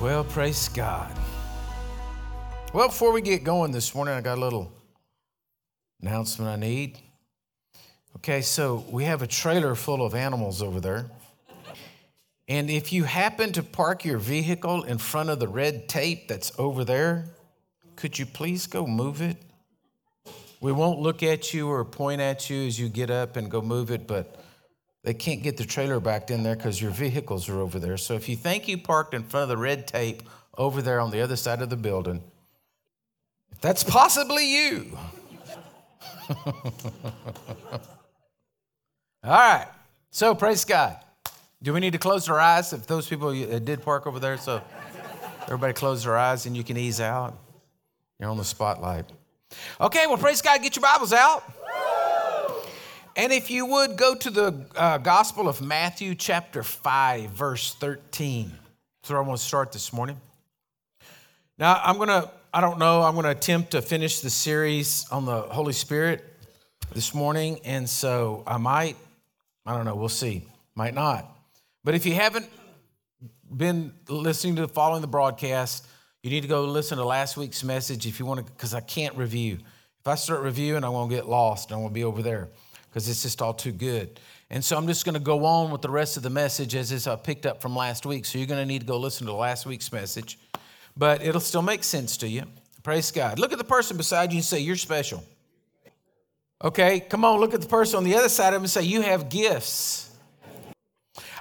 [0.00, 1.14] Well, praise God.
[2.72, 4.72] Well, before we get going this morning, I got a little
[6.00, 6.96] announcement I need.
[8.16, 11.10] Okay, so we have a trailer full of animals over there.
[12.48, 16.50] And if you happen to park your vehicle in front of the red tape that's
[16.58, 17.26] over there,
[17.94, 19.36] could you please go move it?
[20.62, 23.60] We won't look at you or point at you as you get up and go
[23.60, 24.39] move it, but
[25.02, 27.96] they can't get the trailer backed in there because your vehicles are over there.
[27.96, 30.22] So if you think you parked in front of the red tape
[30.58, 32.22] over there on the other side of the building,
[33.60, 34.98] that's possibly you.
[39.24, 39.68] All right.
[40.10, 40.96] So praise God.
[41.62, 44.38] Do we need to close our eyes if those people uh, did park over there?
[44.38, 44.62] So
[45.44, 47.38] everybody close their eyes and you can ease out.
[48.18, 49.06] You're on the spotlight.
[49.80, 50.62] Okay, well, praise God.
[50.62, 51.42] Get your Bibles out.
[53.16, 58.52] And if you would go to the uh, Gospel of Matthew, chapter 5, verse 13.
[59.02, 60.20] That's where I want to start this morning.
[61.58, 65.06] Now, I'm going to, I don't know, I'm going to attempt to finish the series
[65.10, 66.24] on the Holy Spirit
[66.94, 67.58] this morning.
[67.64, 68.96] And so I might,
[69.66, 70.46] I don't know, we'll see.
[70.76, 71.26] Might not.
[71.82, 72.48] But if you haven't
[73.54, 75.84] been listening to following the broadcast,
[76.22, 78.80] you need to go listen to last week's message if you want to, because I
[78.80, 79.58] can't review.
[79.98, 81.72] If I start reviewing, I'm going to get lost.
[81.72, 82.48] I'm going to be over there
[82.90, 84.18] because it's just all too good.
[84.50, 87.06] And so I'm just going to go on with the rest of the message as
[87.06, 88.24] I picked up from last week.
[88.24, 90.38] So you're going to need to go listen to last week's message,
[90.96, 92.42] but it'll still make sense to you.
[92.82, 93.38] Praise God.
[93.38, 95.22] Look at the person beside you and say, You're special.
[96.62, 98.82] Okay, come on, look at the person on the other side of him and say,
[98.82, 100.10] You have gifts.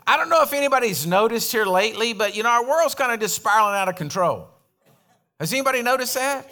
[0.05, 3.19] I don't know if anybody's noticed here lately, but you know, our world's kind of
[3.19, 4.49] just spiraling out of control.
[5.39, 6.51] Has anybody noticed that?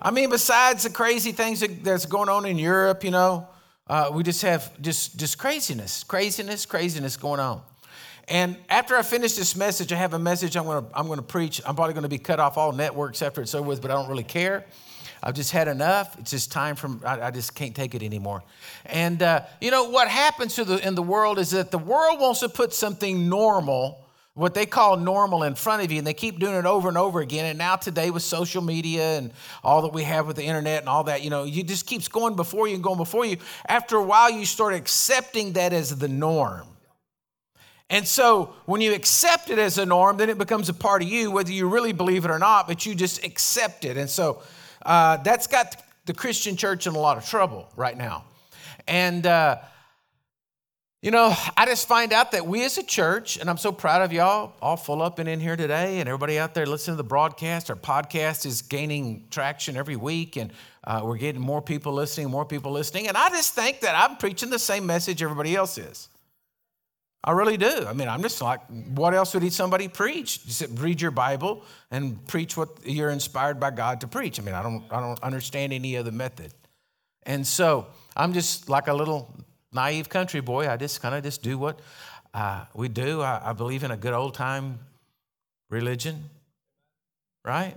[0.00, 3.48] I mean, besides the crazy things that's going on in Europe, you know,
[3.88, 7.62] uh, we just have just, just craziness, craziness, craziness going on.
[8.28, 11.60] And after I finish this message, I have a message I'm to I'm to preach.
[11.64, 14.08] I'm probably to be cut off all networks after it's over with, but I don't
[14.08, 14.64] really care.
[15.22, 16.18] I've just had enough.
[16.18, 17.02] It's just time from.
[17.04, 18.42] I, I just can't take it anymore.
[18.84, 22.20] And uh, you know what happens to the in the world is that the world
[22.20, 24.05] wants to put something normal
[24.36, 26.98] what they call normal in front of you, and they keep doing it over and
[26.98, 27.46] over again.
[27.46, 29.32] And now today with social media and
[29.64, 32.06] all that we have with the internet and all that, you know, you just keeps
[32.06, 33.38] going before you and going before you.
[33.66, 36.68] After a while, you start accepting that as the norm.
[37.88, 41.08] And so when you accept it as a norm, then it becomes a part of
[41.08, 43.96] you, whether you really believe it or not, but you just accept it.
[43.96, 44.42] And so
[44.84, 48.24] uh, that's got the Christian church in a lot of trouble right now.
[48.86, 49.60] And uh,
[51.02, 54.02] you know, I just find out that we as a church, and I'm so proud
[54.02, 57.02] of y'all, all full up and in here today, and everybody out there listening to
[57.02, 57.70] the broadcast.
[57.70, 60.52] Our podcast is gaining traction every week, and
[60.84, 63.08] uh, we're getting more people listening, more people listening.
[63.08, 66.08] And I just think that I'm preaching the same message everybody else is.
[67.22, 67.84] I really do.
[67.86, 68.60] I mean, I'm just like,
[68.94, 70.46] what else would somebody preach?
[70.46, 74.38] Just read your Bible and preach what you're inspired by God to preach.
[74.38, 76.54] I mean, I don't, I don't understand any other method.
[77.24, 79.34] And so I'm just like a little
[79.72, 80.68] naive country boy.
[80.68, 81.80] I just kind of just do what
[82.34, 83.20] uh, we do.
[83.22, 84.78] I, I believe in a good old time
[85.70, 86.30] religion,
[87.44, 87.76] right?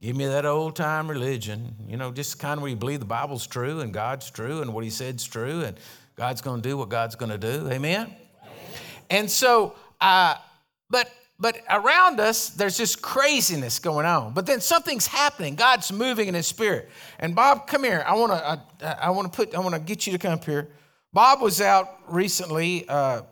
[0.00, 1.74] Give me that old time religion.
[1.88, 4.72] You know, just kind of where you believe the Bible's true and God's true and
[4.72, 5.76] what He said's true and
[6.16, 7.68] God's going to do what God's going to do.
[7.70, 8.14] Amen?
[9.10, 10.34] And so, uh,
[10.90, 16.28] but but around us there's this craziness going on but then something's happening god's moving
[16.28, 19.54] in his spirit and bob come here i want to I, I want to put
[19.54, 20.68] i want to get you to come up here
[21.16, 23.22] Bob was out recently uh,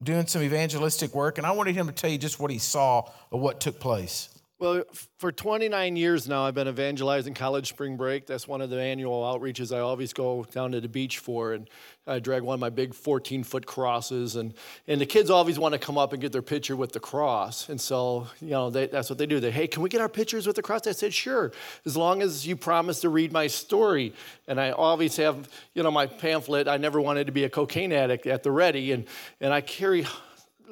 [0.00, 3.10] doing some evangelistic work, and I wanted him to tell you just what he saw
[3.32, 4.28] or what took place.
[4.62, 4.84] Well,
[5.18, 8.26] for 29 years now, I've been evangelizing college spring break.
[8.26, 11.54] That's one of the annual outreaches I always go down to the beach for.
[11.54, 11.68] And
[12.06, 14.36] I drag one of my big 14 foot crosses.
[14.36, 14.54] And,
[14.86, 17.70] and the kids always want to come up and get their picture with the cross.
[17.70, 19.40] And so, you know, they, that's what they do.
[19.40, 20.86] They, hey, can we get our pictures with the cross?
[20.86, 21.50] I said, sure,
[21.84, 24.14] as long as you promise to read my story.
[24.46, 26.68] And I always have, you know, my pamphlet.
[26.68, 28.92] I never wanted to be a cocaine addict at the ready.
[28.92, 29.06] And,
[29.40, 30.06] and I carry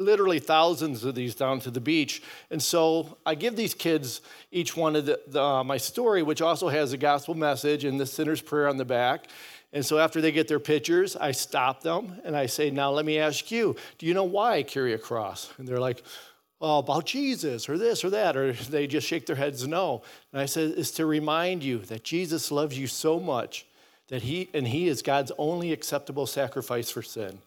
[0.01, 2.23] literally thousands of these down to the beach.
[2.51, 6.43] And so I give these kids each one of the, the, uh, my story, which
[6.43, 9.29] also has a gospel message and the sinner's prayer on the back.
[9.73, 13.05] And so after they get their pictures, I stop them and I say, Now let
[13.05, 15.53] me ask you, do you know why I carry a cross?
[15.59, 16.03] And they're like,
[16.61, 20.03] well, about Jesus or this or that, or they just shake their heads no.
[20.33, 23.67] And I said, It's to remind you that Jesus loves you so much
[24.09, 27.39] that he, and he is God's only acceptable sacrifice for sin.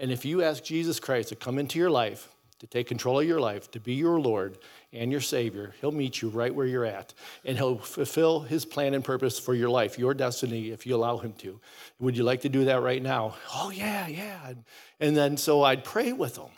[0.00, 2.30] And if you ask Jesus Christ to come into your life,
[2.60, 4.58] to take control of your life, to be your Lord
[4.94, 7.12] and your Savior, He'll meet you right where you're at.
[7.44, 11.18] And He'll fulfill His plan and purpose for your life, your destiny, if you allow
[11.18, 11.60] Him to.
[11.98, 13.34] Would you like to do that right now?
[13.54, 14.54] Oh, yeah, yeah.
[15.00, 16.50] And then so I'd pray with them.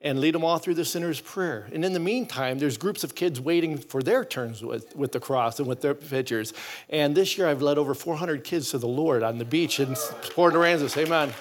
[0.00, 1.68] and lead them all through the sinner's prayer.
[1.72, 5.18] And in the meantime, there's groups of kids waiting for their turns with, with the
[5.18, 6.52] cross and with their pictures.
[6.88, 9.96] And this year, I've led over 400 kids to the Lord on the beach in
[10.34, 10.96] Port Aransas.
[10.96, 11.32] Amen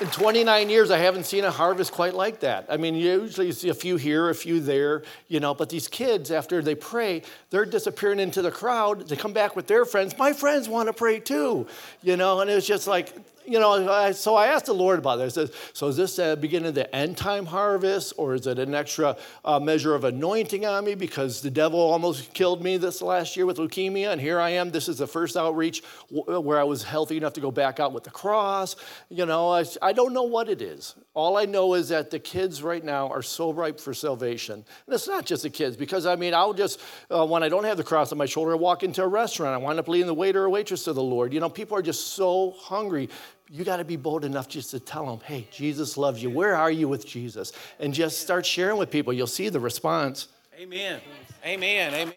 [0.00, 2.66] in 29 years, I haven't seen a harvest quite like that.
[2.68, 5.88] I mean, usually you see a few here, a few there, you know, but these
[5.88, 9.08] kids, after they pray, they're disappearing into the crowd.
[9.08, 10.16] They come back with their friends.
[10.16, 11.66] My friends want to pray too,
[12.02, 13.14] you know, and it's just like,
[13.50, 15.36] you know, I, so I asked the Lord about this.
[15.36, 18.60] I said, so is this the beginning of the end time harvest, or is it
[18.60, 23.02] an extra uh, measure of anointing on me because the devil almost killed me this
[23.02, 24.70] last year with leukemia, and here I am.
[24.70, 28.04] This is the first outreach where I was healthy enough to go back out with
[28.04, 28.76] the cross.
[29.08, 30.94] You know, I, I don't know what it is.
[31.14, 34.64] All I know is that the kids right now are so ripe for salvation.
[34.86, 36.80] And it's not just the kids, because I mean, I'll just,
[37.10, 39.60] uh, when I don't have the cross on my shoulder, I walk into a restaurant,
[39.60, 41.34] I wind up leading the waiter or waitress to the Lord.
[41.34, 43.08] You know, people are just so hungry
[43.50, 46.30] you got to be bold enough just to tell them, hey, Jesus loves you.
[46.30, 47.52] Where are you with Jesus?
[47.80, 49.12] And just start sharing with people.
[49.12, 50.28] You'll see the response.
[50.56, 51.00] Amen.
[51.44, 51.92] Amen.
[51.94, 52.14] Amen.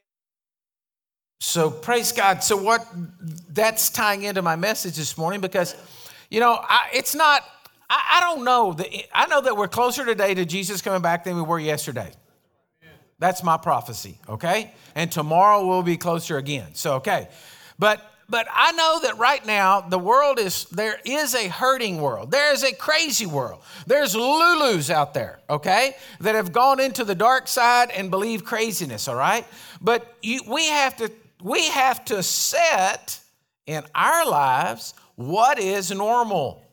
[1.40, 2.44] So praise God.
[2.44, 2.88] So what
[3.50, 5.76] that's tying into my message this morning because,
[6.30, 7.44] you know, I, it's not.
[7.90, 8.88] I, I don't know that.
[9.14, 12.12] I know that we're closer today to Jesus coming back than we were yesterday.
[13.20, 14.20] That's my prophecy.
[14.30, 16.76] Okay, and tomorrow we'll be closer again.
[16.76, 17.28] So okay,
[17.78, 22.32] but but I know that right now the world is, there is a hurting world.
[22.32, 23.62] There is a crazy world.
[23.86, 29.08] There's Lulus out there, okay, that have gone into the dark side and believe craziness,
[29.08, 29.46] all right?
[29.82, 31.12] But you, we, have to,
[31.44, 33.20] we have to set
[33.68, 36.66] in our lives what is normal.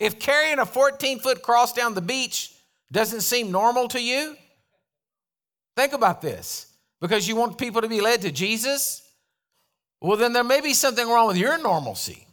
[0.00, 2.52] If carrying a 14 foot cross down the beach
[2.90, 4.34] doesn't seem normal to you,
[5.76, 6.66] think about this.
[7.00, 9.03] Because you want people to be led to Jesus,
[10.04, 12.26] well, then there may be something wrong with your normalcy.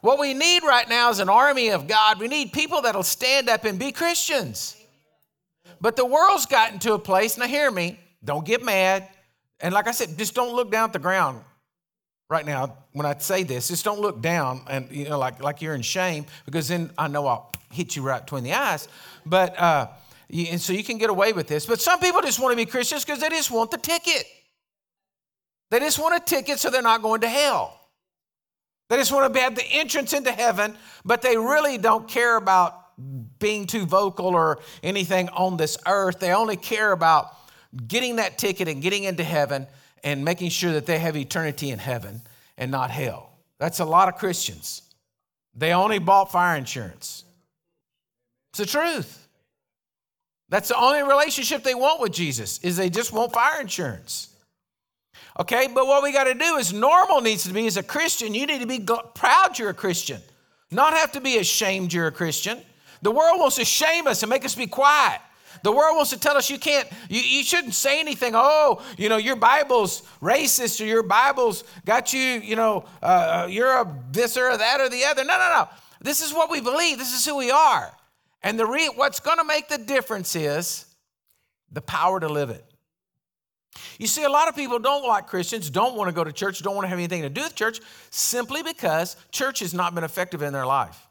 [0.00, 2.20] What we need right now is an army of God.
[2.20, 4.76] We need people that'll stand up and be Christians.
[5.80, 9.08] But the world's gotten to a place, now hear me, don't get mad.
[9.58, 11.40] And like I said, just don't look down at the ground
[12.30, 13.66] right now when I say this.
[13.66, 17.08] Just don't look down and you know like, like you're in shame because then I
[17.08, 18.86] know I'll hit you right between the eyes.
[19.26, 19.88] But uh,
[20.30, 21.66] and so you can get away with this.
[21.66, 24.26] But some people just want to be Christians because they just want the ticket.
[25.72, 27.80] They just want a ticket so they're not going to hell.
[28.90, 32.78] They just want to have the entrance into heaven, but they really don't care about
[33.38, 36.20] being too vocal or anything on this earth.
[36.20, 37.34] They only care about
[37.88, 39.66] getting that ticket and getting into heaven
[40.04, 42.20] and making sure that they have eternity in heaven
[42.58, 43.30] and not hell.
[43.58, 44.82] That's a lot of Christians.
[45.54, 47.24] They only bought fire insurance.
[48.50, 49.26] It's the truth.
[50.50, 54.28] That's the only relationship they want with Jesus is they just want fire insurance.
[55.40, 58.34] Okay, but what we got to do is normal needs to be as a Christian,
[58.34, 60.20] you need to be proud you're a Christian,
[60.70, 62.60] not have to be ashamed you're a Christian.
[63.00, 65.20] The world wants to shame us and make us be quiet.
[65.62, 68.32] The world wants to tell us you can't, you, you shouldn't say anything.
[68.34, 73.06] Oh, you know, your Bible's racist or your Bible's got you, you know, uh,
[73.44, 75.24] uh you're a this or that or the other.
[75.24, 75.68] No, no, no.
[76.00, 76.98] This is what we believe.
[76.98, 77.92] This is who we are.
[78.42, 80.86] And the re- what's going to make the difference is
[81.70, 82.64] the power to live it.
[83.98, 86.62] You see, a lot of people don't like Christians, don't want to go to church,
[86.62, 87.80] don't want to have anything to do with church,
[88.10, 91.06] simply because church has not been effective in their life.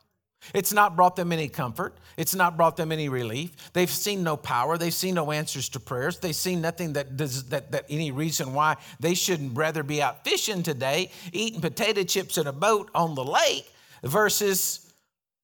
[0.54, 1.98] It's not brought them any comfort.
[2.18, 3.72] It's not brought them any relief.
[3.74, 4.78] They've seen no power.
[4.78, 6.18] They've seen no answers to prayers.
[6.18, 10.24] They've seen nothing that does that, that any reason why they shouldn't rather be out
[10.24, 13.72] fishing today, eating potato chips in a boat on the lake,
[14.04, 14.92] versus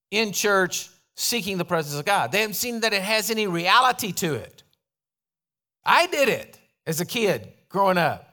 [0.09, 2.31] in church seeking the presence of God.
[2.31, 4.63] They haven't seen that it has any reality to it.
[5.85, 8.23] I did it as a kid growing up.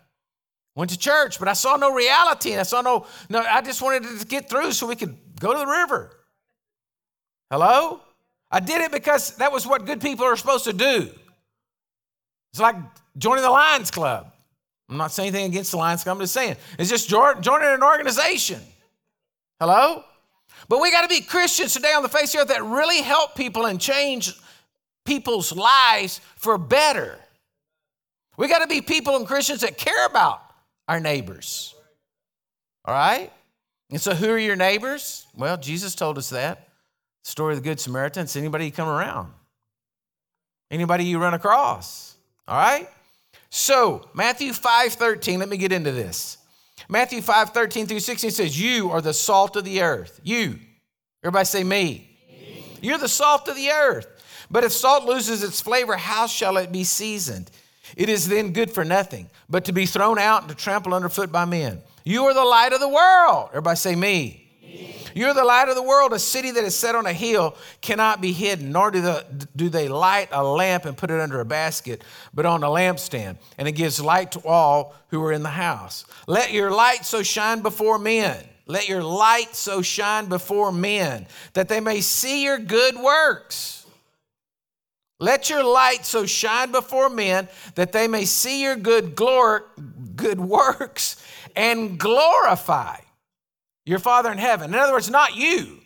[0.76, 3.82] Went to church, but I saw no reality and I saw no, no, I just
[3.82, 6.10] wanted to get through so we could go to the river.
[7.50, 8.00] Hello?
[8.50, 11.10] I did it because that was what good people are supposed to do.
[12.52, 12.76] It's like
[13.18, 14.32] joining the Lions Club.
[14.88, 17.82] I'm not saying anything against the Lions Club, I'm just saying it's just joining an
[17.82, 18.60] organization.
[19.60, 20.04] Hello?
[20.68, 23.02] But we got to be Christians today on the face of the earth that really
[23.02, 24.34] help people and change
[25.04, 27.18] people's lives for better.
[28.36, 30.42] We got to be people and Christians that care about
[30.88, 31.74] our neighbors.
[32.84, 33.32] All right?
[33.90, 35.26] And so, who are your neighbors?
[35.36, 36.68] Well, Jesus told us that.
[37.22, 38.24] Story of the Good Samaritan.
[38.24, 39.32] It's anybody you come around,
[40.70, 42.16] anybody you run across.
[42.46, 42.88] All right?
[43.50, 46.38] So, Matthew 5 13, let me get into this.
[46.88, 50.20] Matthew 5 13 through 16 says, You are the salt of the earth.
[50.22, 50.58] You.
[51.22, 52.10] Everybody say, Me.
[52.28, 52.78] me.
[52.82, 54.08] You're the salt of the earth.
[54.50, 57.50] But if salt loses its flavor, how shall it be seasoned?
[57.96, 61.30] It is then good for nothing, but to be thrown out and to trample underfoot
[61.30, 61.82] by men.
[62.04, 63.48] You are the light of the world.
[63.50, 64.48] Everybody say, Me.
[64.62, 64.96] me.
[65.14, 66.12] You're the light of the world.
[66.12, 69.24] A city that is set on a hill cannot be hidden, nor do, the,
[69.54, 72.02] do they light a lamp and put it under a basket,
[72.34, 76.04] but on a lampstand, and it gives light to all who are in the house.
[76.26, 78.44] Let your light so shine before men.
[78.66, 83.83] Let your light so shine before men that they may see your good works.
[85.20, 89.62] Let your light so shine before men that they may see your good glory,
[90.16, 92.96] good works and glorify
[93.86, 94.74] your Father in heaven.
[94.74, 95.80] In other words, not you.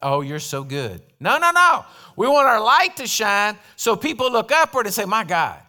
[0.00, 1.02] Oh, you're so good.
[1.20, 1.84] No, no, no.
[2.16, 5.60] We want our light to shine so people look upward and say, My God.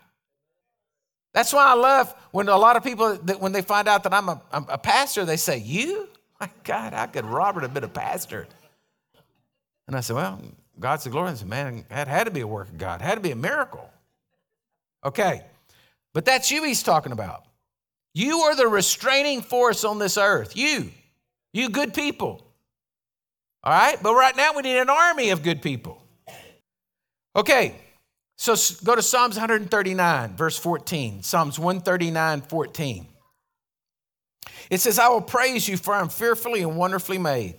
[1.33, 4.13] That's why I love when a lot of people, that when they find out that
[4.13, 6.07] I'm a, I'm a pastor, they say, You?
[6.39, 8.48] My God, how could Robert have been a pastor?
[9.88, 10.41] And I said, Well,
[10.79, 11.29] God's the glory.
[11.29, 13.31] I said, Man, that had to be a work of God, it had to be
[13.31, 13.89] a miracle.
[15.05, 15.41] Okay,
[16.13, 17.43] but that's you he's talking about.
[18.13, 20.57] You are the restraining force on this earth.
[20.57, 20.91] You.
[21.53, 22.45] You good people.
[23.63, 24.01] All right?
[24.01, 26.03] But right now we need an army of good people.
[27.36, 27.75] Okay,
[28.38, 31.21] so go to Psalms 139, verse 14.
[31.24, 33.05] Psalms 139, 14.
[34.69, 37.55] It says, I will praise you, for I'm fearfully and wonderfully made.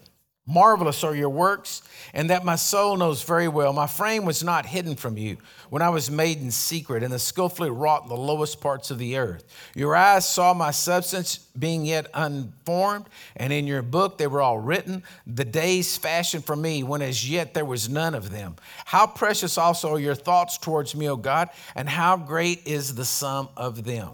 [0.47, 1.83] Marvelous are your works,
[2.13, 3.73] and that my soul knows very well.
[3.73, 5.37] My frame was not hidden from you
[5.69, 8.99] when I was made in secret and the skillfully wrought in the lowest parts of
[8.99, 9.45] the earth.
[9.77, 13.07] Your eyes saw my substance being yet unformed,
[13.37, 17.29] and in your book they were all written, the days fashioned for me, when as
[17.29, 18.57] yet there was none of them.
[18.87, 23.05] How precious also are your thoughts towards me, O God, and how great is the
[23.05, 24.11] sum of them.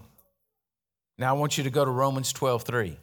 [1.18, 2.98] Now I want you to go to Romans 12 3.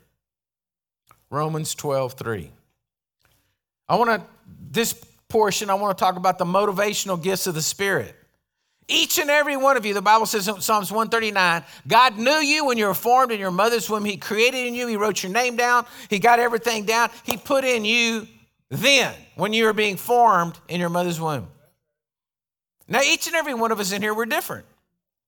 [1.31, 2.51] Romans 12 3.
[3.87, 4.27] I want to,
[4.71, 4.93] this
[5.27, 8.15] portion, I want to talk about the motivational gifts of the Spirit.
[8.87, 12.65] Each and every one of you, the Bible says in Psalms 139, God knew you
[12.65, 14.03] when you were formed in your mother's womb.
[14.03, 17.09] He created in you, He wrote your name down, He got everything down.
[17.23, 18.27] He put in you
[18.69, 21.47] then when you were being formed in your mother's womb.
[22.87, 24.65] Now, each and every one of us in here, we're different.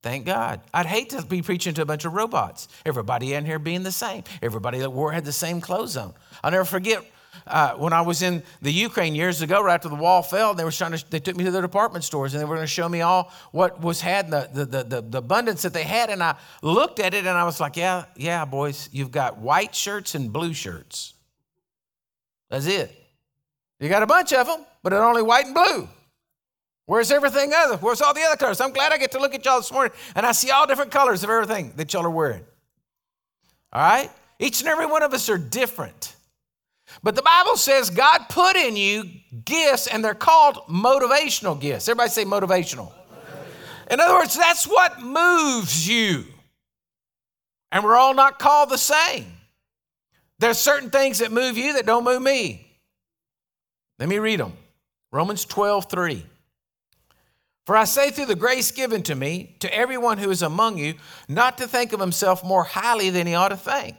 [0.03, 0.62] Thank God.
[0.74, 2.67] I'd hate to be preaching to a bunch of robots.
[2.85, 4.24] Everybody in here being the same.
[4.41, 6.13] Everybody that wore had the same clothes on.
[6.43, 7.03] I'll never forget
[7.48, 10.64] uh, when I was in the Ukraine years ago, right after the wall fell, they
[10.64, 12.72] were trying to, they took me to the department stores and they were going to
[12.74, 16.10] show me all what was had, the, the, the, the, abundance that they had.
[16.10, 19.75] And I looked at it and I was like, yeah, yeah, boys, you've got white
[19.75, 21.14] shirts and blue shirts.
[22.50, 22.92] That's it.
[23.80, 25.88] You got a bunch of them, but they're only white and blue.
[26.88, 27.78] Where's everything other?
[27.78, 28.62] Where's all the other colors?
[28.62, 30.92] I'm glad I get to look at y'all this morning and I see all different
[30.92, 32.44] colors of everything that y'all are wearing.
[33.74, 34.10] All right?
[34.40, 36.14] Each and every one of us are different.
[37.05, 39.07] But the Bible says God put in you
[39.45, 41.88] gifts, and they're called motivational gifts.
[41.88, 42.91] Everybody say motivational.
[43.91, 46.25] In other words, that's what moves you.
[47.71, 49.27] And we're all not called the same.
[50.39, 52.75] There's certain things that move you that don't move me.
[54.00, 54.53] Let me read them.
[55.12, 56.25] Romans 12, 3.
[57.67, 60.95] For I say through the grace given to me, to everyone who is among you,
[61.27, 63.95] not to think of himself more highly than he ought to think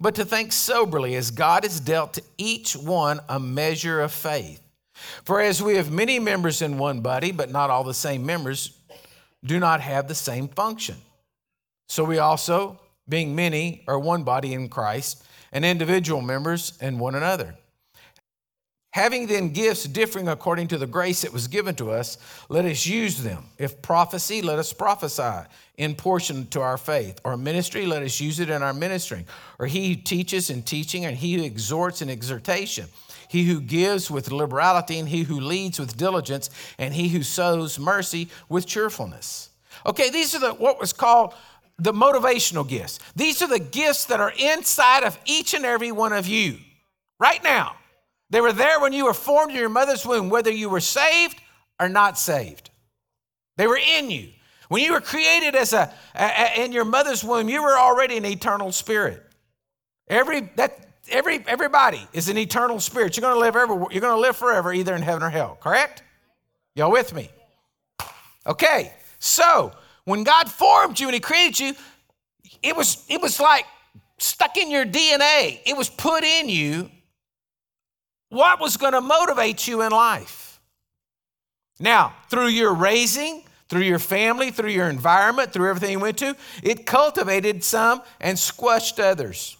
[0.00, 4.60] but to think soberly as God has dealt to each one a measure of faith.
[5.24, 8.78] For as we have many members in one body, but not all the same members,
[9.44, 10.96] do not have the same function.
[11.88, 17.14] So we also, being many, are one body in Christ, and individual members in one
[17.14, 17.54] another.
[18.92, 22.16] Having then gifts differing according to the grace that was given to us,
[22.48, 23.44] let us use them.
[23.58, 25.46] If prophecy, let us prophesy
[25.76, 27.20] in portion to our faith.
[27.24, 29.26] Or ministry, let us use it in our ministering.
[29.58, 32.86] Or he who teaches in teaching, and he who exhorts in exhortation.
[33.28, 37.78] He who gives with liberality, and he who leads with diligence, and he who sows
[37.78, 39.50] mercy with cheerfulness.
[39.84, 41.34] Okay, these are the what was called
[41.78, 42.98] the motivational gifts.
[43.14, 46.58] These are the gifts that are inside of each and every one of you
[47.20, 47.76] right now.
[48.30, 51.40] They were there when you were formed in your mother's womb, whether you were saved
[51.78, 52.70] or not saved.
[53.56, 54.30] They were in you.
[54.68, 58.24] When you were created as a, a in your mother's womb, you were already an
[58.24, 59.22] eternal spirit.
[60.08, 63.16] Every that every everybody is an eternal spirit.
[63.16, 63.74] You're going to live ever.
[63.90, 65.58] You're going to live forever, either in heaven or hell.
[65.60, 66.02] Correct?
[66.74, 67.30] Y'all with me?
[68.46, 68.92] Okay.
[69.18, 69.72] So
[70.04, 71.74] when God formed you and He created you,
[72.62, 73.66] it was it was like
[74.18, 75.60] stuck in your DNA.
[75.64, 76.90] It was put in you
[78.28, 80.60] what was going to motivate you in life?
[81.78, 86.36] Now, through your raising, through your family, through your environment, through everything you went to,
[86.62, 89.56] it cultivated some and squashed others.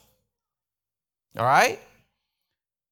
[1.36, 1.80] All right?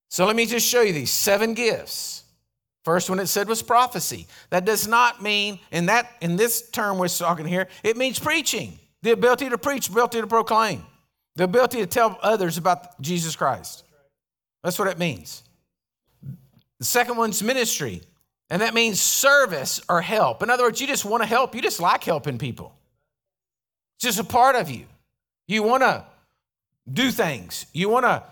[0.09, 2.25] So let me just show you these seven gifts.
[2.85, 4.27] First one it said was prophecy.
[4.51, 8.79] That does not mean, in that in this term we're talking here, it means preaching.
[9.03, 10.83] The ability to preach, the ability to proclaim,
[11.37, 13.85] the ability to tell others about Jesus Christ.
[14.63, 15.43] That's what it means.
[16.79, 18.03] The second one's ministry,
[18.55, 20.41] and that means service or help.
[20.41, 22.73] In other words, you just want to help, you just like helping people.
[23.97, 24.85] It's just a part of you.
[25.49, 26.05] You want to
[26.89, 28.23] do things, you want to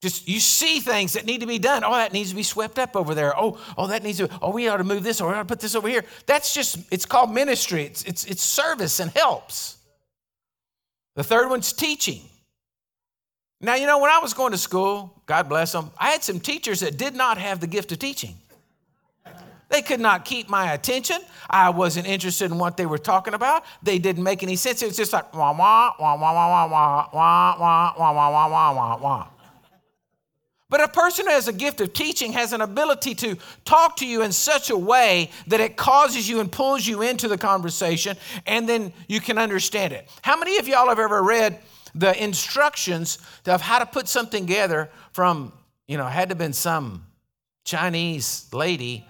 [0.00, 1.84] just you see things that need to be done.
[1.84, 3.38] Oh, that needs to be swept up over there.
[3.38, 4.30] Oh, oh, that needs to.
[4.40, 6.04] Oh, we ought to move this, or we ought to put this over here.
[6.24, 6.78] That's just.
[6.90, 7.82] It's called ministry.
[7.84, 9.76] It's it's it's service and helps.
[11.14, 12.22] The third one's teaching.
[13.60, 16.40] Now you know when I was going to school, God bless them, I had some
[16.40, 18.36] teachers that did not have the gift of teaching.
[19.68, 21.18] They could not keep my attention.
[21.50, 23.64] I wasn't interested in what they were talking about.
[23.82, 24.82] They didn't make any sense.
[24.82, 28.48] It was just like wah wah wah wah wah wah wah wah wah wah wah
[28.48, 29.28] wah wah wah.
[30.70, 34.06] But a person who has a gift of teaching has an ability to talk to
[34.06, 38.18] you in such a way that it causes you and pulls you into the conversation,
[38.46, 40.10] and then you can understand it.
[40.20, 41.58] How many of y'all have ever read
[41.94, 45.54] the instructions of how to put something together from,
[45.86, 47.06] you know, had to have been some
[47.64, 49.07] Chinese lady,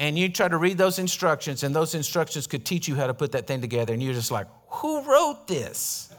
[0.00, 3.12] and you try to read those instructions, and those instructions could teach you how to
[3.12, 6.12] put that thing together, and you're just like, who wrote this?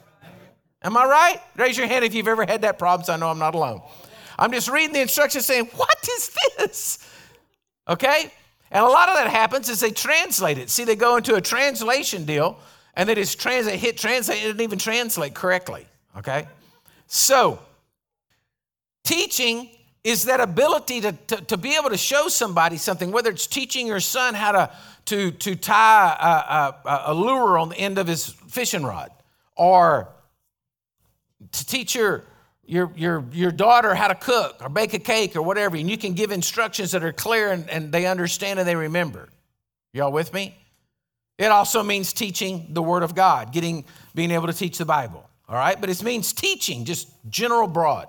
[0.83, 1.41] Am I right?
[1.57, 3.81] Raise your hand if you've ever had that problem so I know I'm not alone.
[4.37, 7.09] I'm just reading the instructions saying, What is this?
[7.87, 8.31] Okay?
[8.69, 10.69] And a lot of that happens is they translate it.
[10.69, 12.59] See, they go into a translation deal
[12.95, 15.87] and they just translate, hit translate, and it didn't even translate correctly.
[16.17, 16.47] Okay?
[17.07, 17.59] So,
[19.03, 19.69] teaching
[20.03, 23.85] is that ability to, to, to, be able to show somebody something, whether it's teaching
[23.85, 24.71] your son how to,
[25.05, 29.11] to, to tie a, a, a lure on the end of his fishing rod,
[29.55, 30.09] or
[31.51, 32.23] to teach your,
[32.65, 35.97] your, your, your daughter how to cook or bake a cake or whatever, and you
[35.97, 39.29] can give instructions that are clear and, and they understand and they remember.
[39.93, 40.57] Y'all with me?
[41.37, 45.27] It also means teaching the Word of God, getting, being able to teach the Bible.
[45.49, 45.79] All right?
[45.79, 48.07] But it means teaching, just general broad.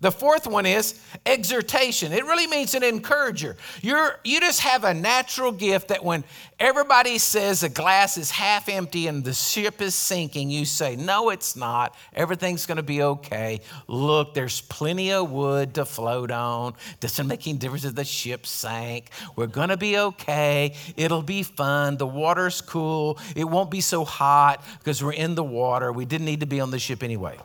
[0.00, 2.12] The fourth one is exhortation.
[2.12, 3.58] It really means an encourager.
[3.82, 6.24] You're, you just have a natural gift that when
[6.58, 11.28] everybody says the glass is half empty and the ship is sinking, you say, No,
[11.28, 11.94] it's not.
[12.14, 13.60] Everything's going to be okay.
[13.88, 16.74] Look, there's plenty of wood to float on.
[17.00, 19.10] Doesn't make any difference if the ship sank.
[19.36, 20.76] We're going to be okay.
[20.96, 21.98] It'll be fun.
[21.98, 23.18] The water's cool.
[23.36, 25.92] It won't be so hot because we're in the water.
[25.92, 27.38] We didn't need to be on the ship anyway.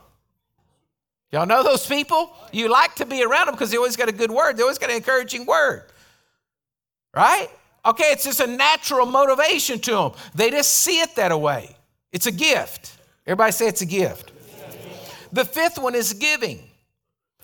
[1.31, 2.33] Y'all know those people?
[2.51, 4.77] You like to be around them because they always got a good word, they always
[4.77, 5.83] got an encouraging word.
[7.13, 7.49] Right?
[7.85, 10.11] Okay, it's just a natural motivation to them.
[10.33, 11.75] They just see it that way.
[12.11, 12.97] It's a gift.
[13.27, 14.31] Everybody say it's a gift.
[15.31, 16.63] The fifth one is giving.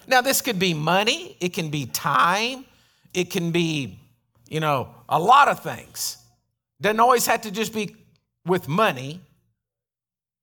[0.07, 2.65] Now, this could be money, it can be time,
[3.13, 3.99] it can be,
[4.49, 6.17] you know, a lot of things.
[6.81, 7.95] Doesn't always have to just be
[8.45, 9.21] with money.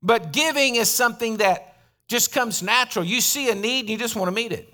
[0.03, 1.78] But giving is something that
[2.09, 3.05] just comes natural.
[3.05, 4.73] You see a need and you just want to meet it.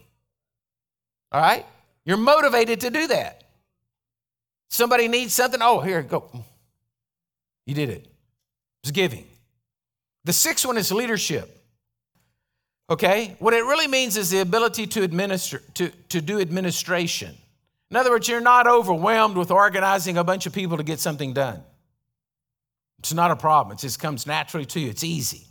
[1.32, 1.66] All right?
[2.04, 3.44] You're motivated to do that.
[4.70, 5.60] Somebody needs something.
[5.62, 6.30] Oh, here, go.
[7.66, 8.06] You did it.
[8.82, 9.26] It's giving.
[10.24, 11.50] The sixth one is leadership.
[12.88, 13.36] Okay?
[13.38, 17.34] What it really means is the ability to administer, to, to do administration.
[17.90, 21.32] In other words, you're not overwhelmed with organizing a bunch of people to get something
[21.32, 21.62] done.
[22.98, 23.76] It's not a problem.
[23.76, 24.90] It just comes naturally to you.
[24.90, 25.46] It's easy.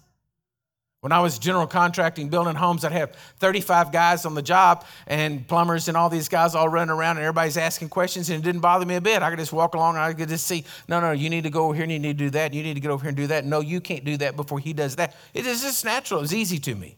[1.03, 5.45] When I was general contracting, building homes, I'd have 35 guys on the job and
[5.45, 8.61] plumbers and all these guys all running around and everybody's asking questions and it didn't
[8.61, 9.21] bother me a bit.
[9.21, 11.49] I could just walk along and I could just see, no, no, you need to
[11.49, 12.53] go over here and you need to do that.
[12.53, 13.43] You need to get over here and do that.
[13.43, 15.13] No, you can't do that before he does that.
[15.33, 16.21] It is just natural.
[16.21, 16.95] It's easy to me.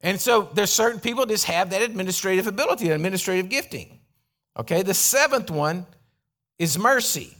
[0.00, 4.00] And so there's certain people just have that administrative ability, that administrative gifting.
[4.58, 5.86] Okay, the seventh one
[6.58, 7.36] is mercy.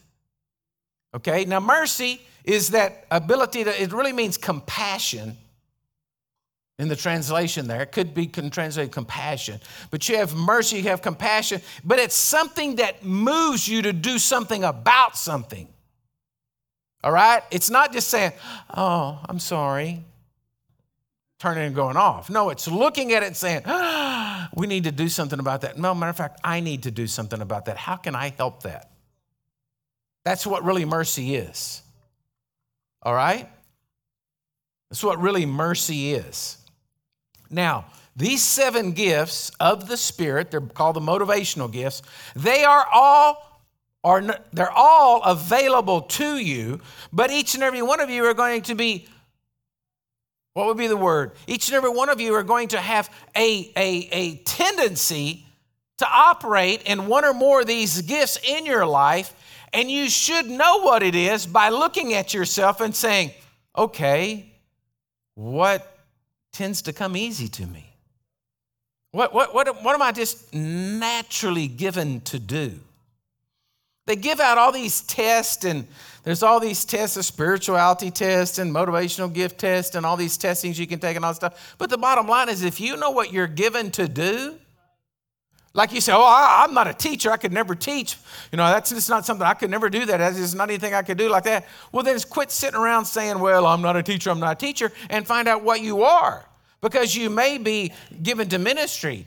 [1.16, 5.37] Okay, now mercy is that ability to, it really means compassion
[6.78, 7.83] in the translation there.
[7.83, 9.61] It could be translated compassion.
[9.90, 14.18] But you have mercy, you have compassion, but it's something that moves you to do
[14.18, 15.68] something about something.
[17.05, 17.42] All right?
[17.50, 18.33] It's not just saying,
[18.76, 20.05] oh, I'm sorry,
[21.38, 22.31] turning and going off.
[22.31, 25.78] No, it's looking at it and saying, ah, we need to do something about that.
[25.78, 27.76] No, matter of fact, I need to do something about that.
[27.76, 28.90] How can I help that?
[30.24, 31.83] That's what really mercy is.
[33.02, 33.48] All right?
[34.90, 36.58] That's what really mercy is.
[37.50, 42.02] Now, these seven gifts of the Spirit, they're called the motivational gifts,
[42.36, 43.48] they are all
[44.04, 44.20] are
[44.52, 46.80] they're all available to you,
[47.12, 49.06] but each and every one of you are going to be
[50.54, 51.32] what would be the word?
[51.46, 55.46] Each and every one of you are going to have a, a, a tendency
[55.98, 59.34] to operate in one or more of these gifts in your life
[59.72, 63.32] and you should know what it is by looking at yourself and saying,
[63.76, 64.52] okay,
[65.35, 65.96] what
[66.52, 67.88] tends to come easy to me?
[69.12, 72.78] What, what, what, what am I just naturally given to do?
[74.06, 75.87] They give out all these tests, and
[76.24, 80.78] there's all these tests, a spirituality test and motivational gift test, and all these testings
[80.78, 81.76] you can take and all that stuff.
[81.78, 84.56] But the bottom line is if you know what you're given to do,
[85.74, 87.30] like you say, oh, I, am not a teacher.
[87.30, 88.16] I could never teach.
[88.50, 90.18] You know, that's just not something I could never do that.
[90.18, 91.66] That's not anything I could do like that.
[91.92, 94.61] Well, then just quit sitting around saying, well, I'm not a teacher, I'm not a
[94.61, 96.44] teacher, and find out what you are.
[96.82, 99.26] Because you may be given to ministry,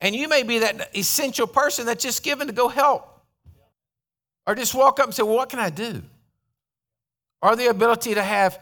[0.00, 3.08] and you may be that essential person that's just given to go help.
[4.46, 6.02] Or just walk up and say, well, what can I do?
[7.42, 8.58] Or the ability to have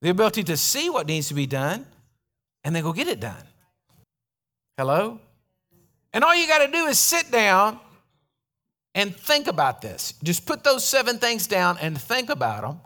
[0.00, 1.86] the ability to see what needs to be done
[2.64, 3.44] and then go get it done.
[4.76, 5.20] Hello?
[6.12, 7.78] And all you got to do is sit down
[8.94, 10.14] and think about this.
[10.22, 12.80] Just put those seven things down and think about them,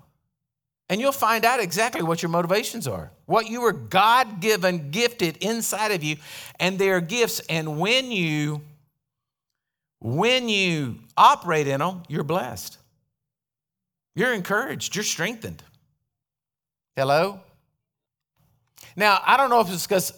[0.88, 3.10] and you'll find out exactly what your motivations are.
[3.26, 6.16] What you were God given, gifted inside of you,
[6.60, 7.40] and they are gifts.
[7.48, 8.62] And when you
[10.00, 12.78] when you operate in them, you're blessed.
[14.14, 15.62] You're encouraged, you're strengthened.
[16.94, 17.40] Hello?
[18.94, 20.12] Now, I don't know if it's because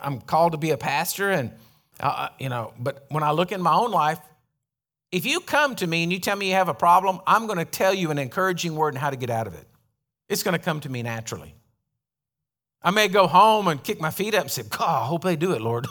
[0.00, 1.52] I'm called to be a pastor and
[2.00, 4.20] uh, you know, but when I look in my own life,
[5.12, 7.58] if you come to me and you tell me you have a problem, I'm going
[7.58, 9.66] to tell you an encouraging word and how to get out of it.
[10.28, 11.54] It's going to come to me naturally.
[12.82, 15.36] I may go home and kick my feet up and say, God, I hope they
[15.36, 15.86] do it, Lord.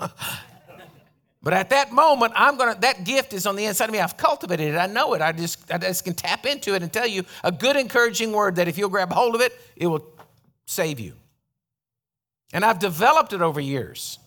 [1.44, 4.00] but at that moment, I'm gonna that gift is on the inside of me.
[4.00, 4.78] I've cultivated it.
[4.78, 5.22] I know it.
[5.22, 8.56] I just I just can tap into it and tell you a good encouraging word
[8.56, 10.06] that if you'll grab hold of it, it will
[10.66, 11.14] save you.
[12.54, 14.20] And I've developed it over years.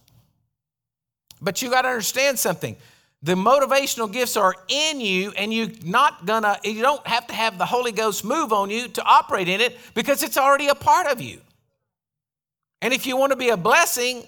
[1.40, 2.76] But you got to understand something.
[3.22, 7.58] The motivational gifts are in you, and you're not gonna, you don't have to have
[7.58, 11.08] the Holy Ghost move on you to operate in it because it's already a part
[11.08, 11.40] of you.
[12.80, 14.24] And if you want to be a blessing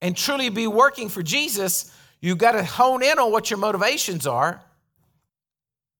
[0.00, 4.24] and truly be working for Jesus, you've got to hone in on what your motivations
[4.24, 4.60] are.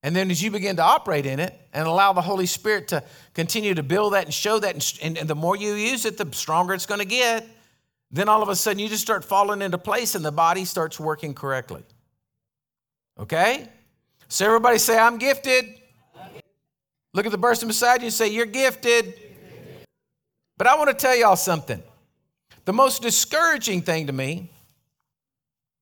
[0.05, 3.03] And then as you begin to operate in it and allow the Holy Spirit to
[3.35, 6.29] continue to build that and show that, and, and the more you use it, the
[6.33, 7.45] stronger it's going to get.
[8.17, 10.99] Then all of a sudden you just start falling into place and the body starts
[10.99, 11.83] working correctly.
[13.19, 13.69] Okay?
[14.29, 15.67] So everybody say, I'm gifted.
[17.13, 19.13] Look at the person beside you and say, You're gifted.
[20.57, 21.83] But I want to tell y'all something.
[22.65, 24.51] The most discouraging thing to me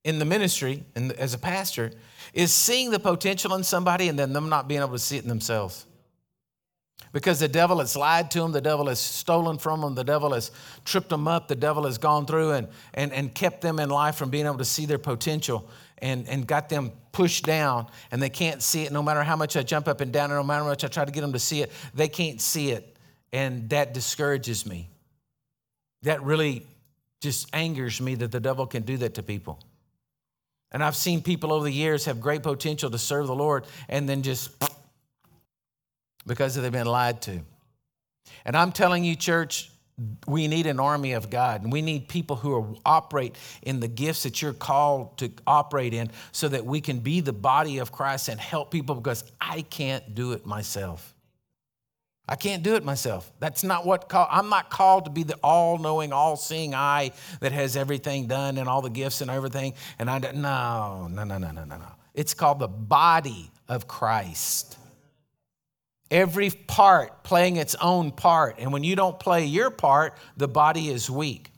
[0.03, 1.93] in the ministry and as a pastor
[2.33, 5.23] is seeing the potential in somebody and then them not being able to see it
[5.23, 5.87] in themselves.
[7.15, 10.33] Because the devil has lied to them, the devil has stolen from them, the devil
[10.33, 10.51] has
[10.85, 14.17] tripped them up, the devil has gone through and, and, and kept them in life
[14.17, 18.29] from being able to see their potential and, and got them pushed down and they
[18.29, 20.65] can't see it no matter how much I jump up and down and no matter
[20.65, 22.97] how much I try to get them to see it, they can't see it.
[23.33, 24.91] And that discourages me.
[26.03, 26.67] That really
[27.21, 29.61] just angers me that the devil can do that to people.
[30.73, 34.09] And I've seen people over the years have great potential to serve the Lord and
[34.09, 34.51] then just
[36.27, 37.41] because they've been lied to.
[38.45, 39.71] And I'm telling you, church,
[40.27, 43.87] we need an army of God, and we need people who are, operate in the
[43.87, 47.93] gifts that you're called to operate in so that we can be the body of
[47.93, 51.15] Christ and help people because I can't do it myself.
[52.27, 53.31] I can't do it myself.
[53.39, 57.77] That's not what call, I'm not called to be the all-knowing, all-seeing eye that has
[57.77, 59.75] everything done and all the gifts and everything.
[59.99, 61.93] And I no, no, no, no, no, no, no.
[62.15, 64.79] It's called the body of Christ
[66.11, 68.57] every part playing its own part.
[68.59, 71.51] And when you don't play your part, the body is weak.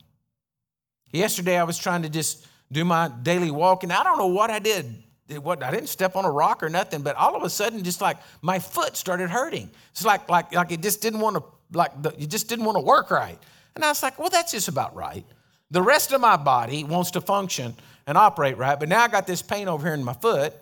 [1.11, 4.49] Yesterday, I was trying to just do my daily walk, and I don't know what
[4.49, 5.03] I did.
[5.41, 7.99] What I didn't step on a rock or nothing, but all of a sudden, just
[7.99, 9.69] like my foot started hurting.
[9.91, 12.77] It's like like like it just didn't want to like the, it just didn't want
[12.77, 13.37] to work right.
[13.75, 15.25] And I was like, well, that's just about right.
[15.69, 19.27] The rest of my body wants to function and operate right, but now I got
[19.27, 20.53] this pain over here in my foot,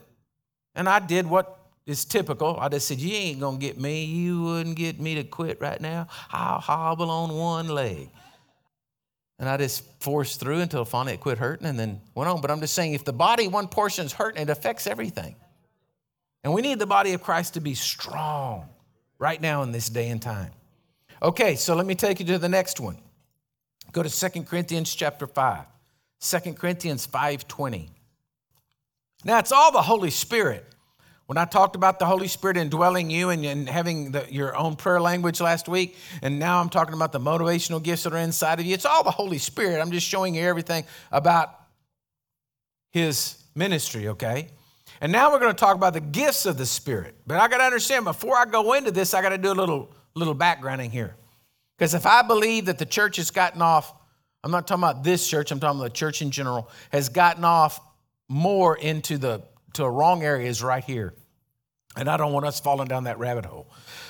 [0.74, 1.55] and I did what
[1.86, 2.58] it's typical.
[2.60, 4.06] I just said, You ain't going to get me.
[4.06, 6.08] You wouldn't get me to quit right now.
[6.32, 8.10] I'll hobble on one leg.
[9.38, 12.42] And I just forced through until finally it quit hurting and then went on.
[12.42, 15.36] But I'm just saying, if the body, one portion is hurting, it affects everything.
[16.44, 18.70] And we need the body of Christ to be strong
[19.20, 20.52] right now in this day and time.
[21.22, 22.98] Okay, so let me take you to the next one.
[23.92, 25.66] Go to Second Corinthians chapter 5.
[26.22, 27.90] 2 Corinthians 5:20.
[29.24, 30.75] Now it's all the Holy Spirit
[31.28, 34.76] when I talked about the Holy Spirit indwelling you and, and having the, your own
[34.76, 38.60] prayer language last week, and now I'm talking about the motivational gifts that are inside
[38.60, 39.82] of you, it's all the Holy Spirit.
[39.82, 41.56] I'm just showing you everything about
[42.92, 44.50] His ministry, okay?
[45.02, 47.16] And now we're going to talk about the gifts of the Spirit.
[47.28, 49.54] But I got to understand, before I go into this, I got to do a
[49.54, 51.16] little, little backgrounding here.
[51.78, 53.94] Because if I believe that the church has gotten off
[54.46, 57.44] I'm not talking about this church, I'm talking about the church in general, has gotten
[57.44, 57.82] off
[58.30, 59.42] more into the
[59.76, 61.14] to a wrong area is right here.
[61.96, 63.68] And I don't want us falling down that rabbit hole.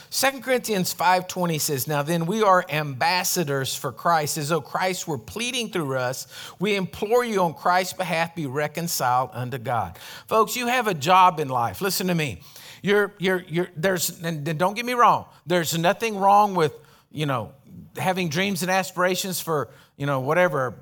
[0.10, 5.18] 2 Corinthians 5:20 says, "Now then we are ambassadors for Christ, as though Christ were
[5.18, 6.26] pleading through us.
[6.58, 11.40] We implore you on Christ's behalf be reconciled unto God." Folks, you have a job
[11.40, 11.82] in life.
[11.82, 12.42] Listen to me.
[12.82, 15.26] You're you're you're there's and don't get me wrong.
[15.46, 16.74] There's nothing wrong with,
[17.12, 17.52] you know,
[17.98, 20.76] having dreams and aspirations for, you know, whatever,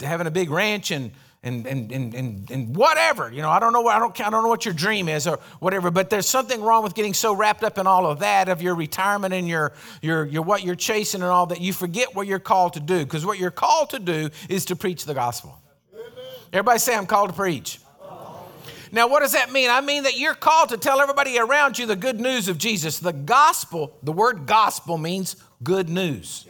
[0.00, 3.32] having a big ranch and and, and, and, and, and whatever.
[3.32, 5.26] You know, I don't know what I don't, I don't know what your dream is
[5.26, 8.48] or whatever, but there's something wrong with getting so wrapped up in all of that
[8.48, 9.72] of your retirement and your,
[10.02, 13.04] your, your what you're chasing and all that you forget what you're called to do.
[13.04, 15.58] Because what you're called to do is to preach the gospel.
[16.52, 17.78] Everybody say, I'm called to preach.
[18.92, 19.70] Now, what does that mean?
[19.70, 22.98] I mean that you're called to tell everybody around you the good news of Jesus.
[22.98, 26.46] The gospel, the word gospel means good news.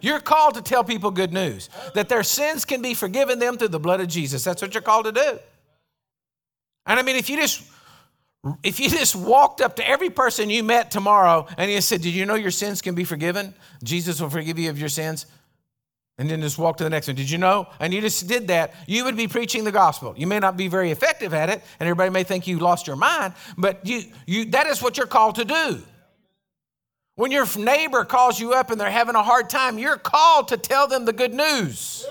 [0.00, 3.68] You're called to tell people good news that their sins can be forgiven them through
[3.68, 4.44] the blood of Jesus.
[4.44, 5.38] That's what you're called to do.
[6.86, 7.62] And I mean, if you just
[8.62, 12.14] if you just walked up to every person you met tomorrow and you said, Did
[12.14, 13.54] you know your sins can be forgiven?
[13.82, 15.26] Jesus will forgive you of your sins.
[16.18, 17.16] And then just walk to the next one.
[17.16, 17.66] Did you know?
[17.78, 18.74] And you just did that.
[18.86, 20.14] You would be preaching the gospel.
[20.16, 22.96] You may not be very effective at it, and everybody may think you lost your
[22.96, 25.82] mind, but you, you, that is what you're called to do.
[27.16, 30.58] When your neighbor calls you up and they're having a hard time, you're called to
[30.58, 32.06] tell them the good news.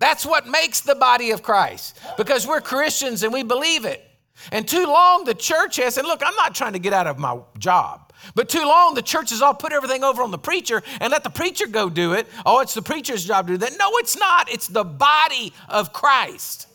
[0.00, 4.04] That's what makes the body of Christ because we're Christians and we believe it.
[4.50, 7.18] And too long the church has, and look, I'm not trying to get out of
[7.18, 10.82] my job, but too long the church has all put everything over on the preacher
[11.00, 12.26] and let the preacher go do it.
[12.44, 13.72] Oh, it's the preacher's job to do that.
[13.78, 14.50] No, it's not.
[14.50, 16.66] It's the body of Christ.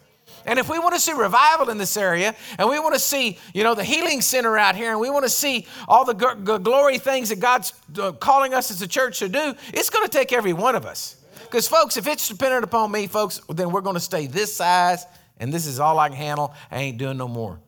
[0.45, 3.39] And if we want to see revival in this area, and we want to see,
[3.53, 6.59] you know, the healing center out here, and we want to see all the g-
[6.63, 10.11] glory things that God's uh, calling us as a church to do, it's going to
[10.11, 11.15] take every one of us.
[11.41, 15.05] Because, folks, if it's dependent upon me, folks, then we're going to stay this size,
[15.39, 16.53] and this is all I can handle.
[16.69, 17.59] I ain't doing no more.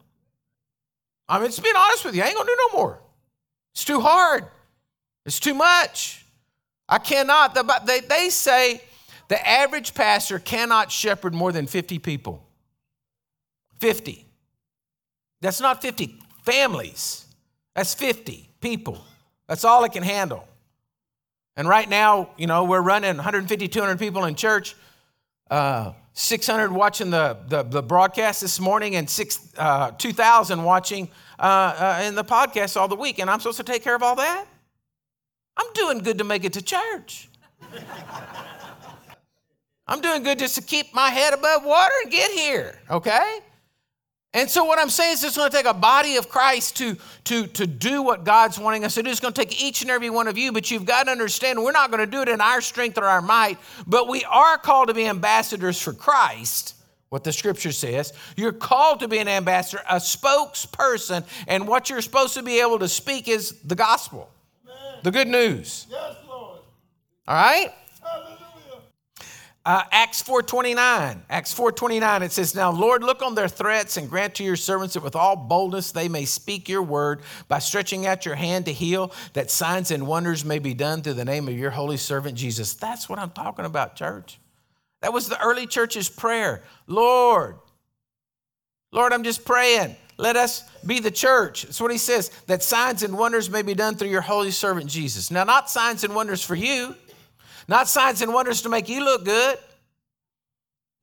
[1.28, 3.00] I mean, just being honest with you, I ain't going to do no more.
[3.74, 4.46] It's too hard.
[5.26, 6.26] It's too much.
[6.88, 7.56] I cannot.
[7.86, 8.82] They, they say
[9.28, 12.47] the average pastor cannot shepherd more than 50 people.
[13.80, 14.26] 50.
[15.42, 17.26] That's not 50 families,
[17.76, 19.04] that's 50 people.
[19.48, 20.48] That's all it can handle.
[21.56, 24.76] And right now, you know, we're running 150, 200 people in church,
[25.50, 31.10] uh, 600 watching the, the, the, broadcast this morning, and six, uh, 2,000 watching
[31.40, 33.20] uh, uh, in the podcast all the week.
[33.20, 34.46] And I'm supposed to take care of all that?
[35.56, 37.30] I'm doing good to make it to church.
[39.88, 43.40] I'm doing good just to keep my head above water and get here, okay?
[44.38, 46.96] And so what I'm saying is it's going to take a body of Christ to,
[47.24, 49.10] to, to do what God's wanting us to do.
[49.10, 51.64] It's going to take each and every one of you, but you've got to understand
[51.64, 54.60] we're not going to do it in our strength or our might, but we are
[54.60, 56.76] called to be ambassadors for Christ,
[57.10, 58.14] what the scripture says.
[58.36, 62.78] You're called to be an ambassador, a spokesperson, and what you're supposed to be able
[62.78, 64.30] to speak is the gospel,
[64.66, 65.00] Amen.
[65.02, 65.88] the good news.
[65.90, 66.60] Yes, Lord.
[67.28, 67.74] All right?
[69.68, 74.36] Uh, Acts 4.29, Acts 4.29, it says, Now, Lord, look on their threats and grant
[74.36, 78.26] to your servants that with all boldness they may speak your word by stretching out
[78.26, 81.54] your hand to heal, that signs and wonders may be done through the name of
[81.54, 82.76] your holy servant Jesus.
[82.76, 84.40] That's what I'm talking about, church.
[85.02, 86.64] That was the early church's prayer.
[86.88, 87.58] Lord,
[88.94, 89.98] Lord, I'm just praying.
[90.16, 91.64] Let us be the church.
[91.64, 94.90] That's what he says, that signs and wonders may be done through your holy servant
[94.90, 95.30] Jesus.
[95.30, 96.96] Now, not signs and wonders for you
[97.68, 99.58] not signs and wonders to make you look good.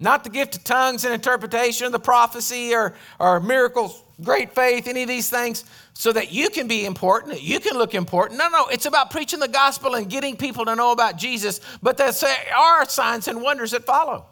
[0.00, 4.88] Not the gift of tongues and interpretation, of the prophecy or, or miracles, great faith,
[4.88, 8.38] any of these things, so that you can be important, you can look important.
[8.38, 11.96] No, no, it's about preaching the gospel and getting people to know about Jesus, but
[11.96, 12.12] there
[12.56, 14.26] are signs and wonders that follow.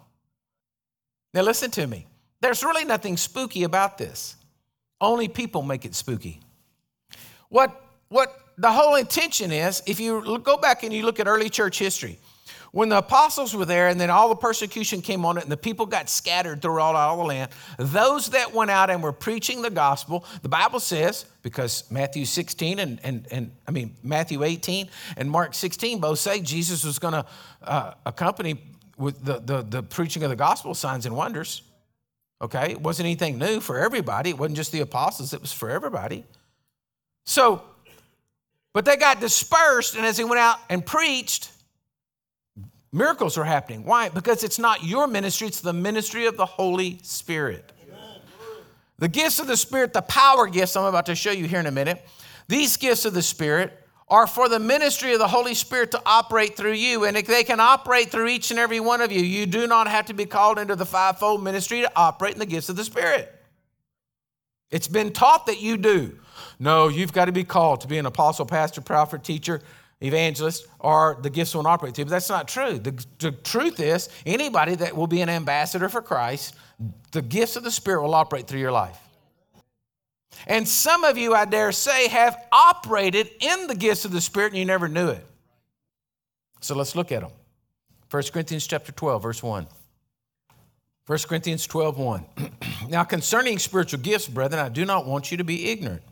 [1.33, 2.07] Now, listen to me.
[2.41, 4.37] There's really nothing spooky about this.
[5.01, 6.41] Only people make it spooky.
[7.49, 11.49] What, what the whole intention is if you go back and you look at early
[11.49, 12.19] church history,
[12.73, 15.59] when the apostles were there and then all the persecution came on it and the
[15.59, 19.71] people got scattered throughout all the land, those that went out and were preaching the
[19.71, 24.89] gospel, the Bible says, because Matthew 16 and, and, and I mean, Matthew 18
[25.19, 27.27] and Mark 16 both say Jesus was going to
[27.63, 28.59] uh, accompany
[28.97, 31.63] with the, the, the preaching of the gospel signs and wonders.
[32.41, 32.71] Okay?
[32.71, 34.31] It wasn't anything new for everybody.
[34.31, 36.25] It wasn't just the apostles, it was for everybody.
[37.27, 37.63] So,
[38.73, 41.51] but they got dispersed, and as he went out and preached,
[42.93, 43.85] miracles are happening.
[43.85, 44.09] Why?
[44.09, 47.73] Because it's not your ministry, it's the ministry of the Holy Spirit.
[48.99, 51.67] The gifts of the Spirit, the power gifts I'm about to show you here in
[51.67, 52.07] a minute,
[52.47, 53.73] these gifts of the Spirit
[54.09, 57.05] are for the ministry of the Holy Spirit to operate through you.
[57.05, 59.23] And if they can operate through each and every one of you.
[59.23, 62.47] You do not have to be called into the fivefold ministry to operate in the
[62.47, 63.42] gifts of the Spirit.
[64.73, 66.19] It's been taught that you do.
[66.59, 69.61] No, you've got to be called to be an apostle, pastor, prophet, teacher,
[70.01, 72.05] evangelist, or the gifts won't operate you.
[72.05, 72.79] But that's not true.
[72.79, 76.55] The, the truth is, anybody that will be an ambassador for Christ,
[77.13, 78.99] the gifts of the Spirit will operate through your life.
[80.47, 84.53] And some of you, I dare say, have operated in the gifts of the Spirit
[84.53, 85.25] and you never knew it.
[86.61, 87.31] So let's look at them.
[88.11, 89.67] 1 Corinthians chapter 12, verse 1.
[91.07, 92.27] 1 Corinthians 12, 1.
[92.89, 96.03] now, concerning spiritual gifts, brethren, I do not want you to be ignorant.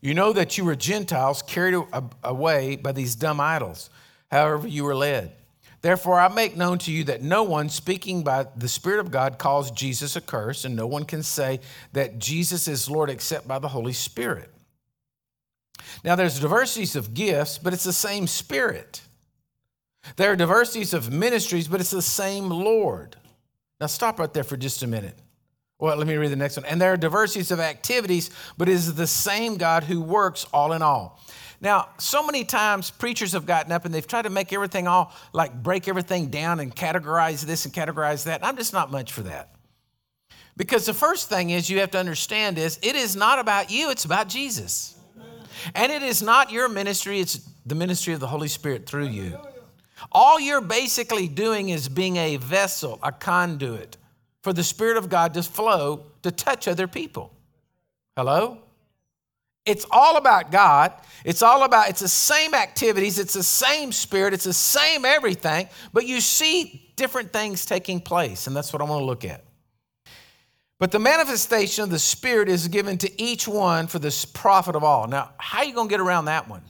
[0.00, 1.80] You know that you were Gentiles carried
[2.22, 3.90] away by these dumb idols,
[4.30, 5.32] however you were led.
[5.80, 9.38] Therefore, I make known to you that no one speaking by the Spirit of God
[9.38, 11.60] calls Jesus a curse, and no one can say
[11.92, 14.50] that Jesus is Lord except by the Holy Spirit.
[16.04, 19.02] Now, there's diversities of gifts, but it's the same Spirit.
[20.16, 23.16] There are diversities of ministries, but it's the same Lord.
[23.82, 25.18] Now, stop right there for just a minute.
[25.80, 26.64] Well, let me read the next one.
[26.66, 30.72] And there are diversities of activities, but it is the same God who works all
[30.72, 31.20] in all.
[31.60, 35.12] Now, so many times preachers have gotten up and they've tried to make everything all
[35.32, 38.46] like break everything down and categorize this and categorize that.
[38.46, 39.52] I'm just not much for that.
[40.56, 43.90] Because the first thing is you have to understand is it is not about you,
[43.90, 44.96] it's about Jesus.
[45.74, 49.40] And it is not your ministry, it's the ministry of the Holy Spirit through you.
[50.10, 53.96] All you're basically doing is being a vessel, a conduit
[54.42, 57.32] for the Spirit of God to flow to touch other people.
[58.16, 58.58] Hello?
[59.64, 60.92] It's all about God.
[61.24, 65.68] It's all about, it's the same activities, it's the same spirit, it's the same everything,
[65.92, 69.44] but you see different things taking place, and that's what I want to look at.
[70.80, 74.82] But the manifestation of the Spirit is given to each one for the profit of
[74.82, 75.06] all.
[75.06, 76.62] Now, how are you going to get around that one?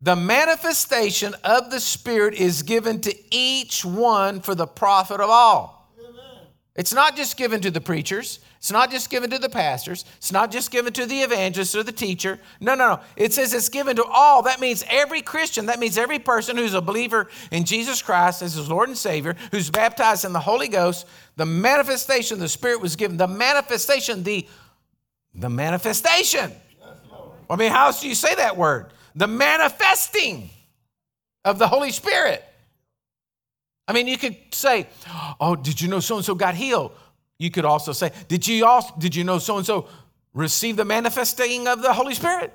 [0.00, 5.90] The manifestation of the Spirit is given to each one for the profit of all.
[5.98, 6.46] Amen.
[6.76, 10.06] It's not just given to the preachers, it's not just given to the pastors.
[10.16, 12.40] It's not just given to the evangelist or the teacher.
[12.60, 13.00] No, no, no.
[13.14, 14.40] It says it's given to all.
[14.40, 15.66] That means every Christian.
[15.66, 19.36] That means every person who's a believer in Jesus Christ as his Lord and Savior,
[19.50, 21.06] who's baptized in the Holy Ghost.
[21.36, 23.18] The manifestation of the Spirit was given.
[23.18, 24.48] The manifestation, the,
[25.34, 26.50] the manifestation.
[27.50, 28.94] I mean, how else do you say that word?
[29.14, 30.50] The manifesting
[31.44, 32.44] of the Holy Spirit.
[33.86, 34.88] I mean, you could say,
[35.40, 36.92] Oh, did you know so and so got healed?
[37.38, 39.88] You could also say, Did you, also, did you know so and so
[40.32, 42.52] receive the manifesting of the Holy Spirit?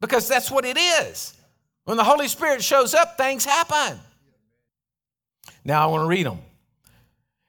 [0.00, 1.34] Because that's what it is.
[1.84, 3.98] When the Holy Spirit shows up, things happen.
[5.64, 6.38] Now I want to read them.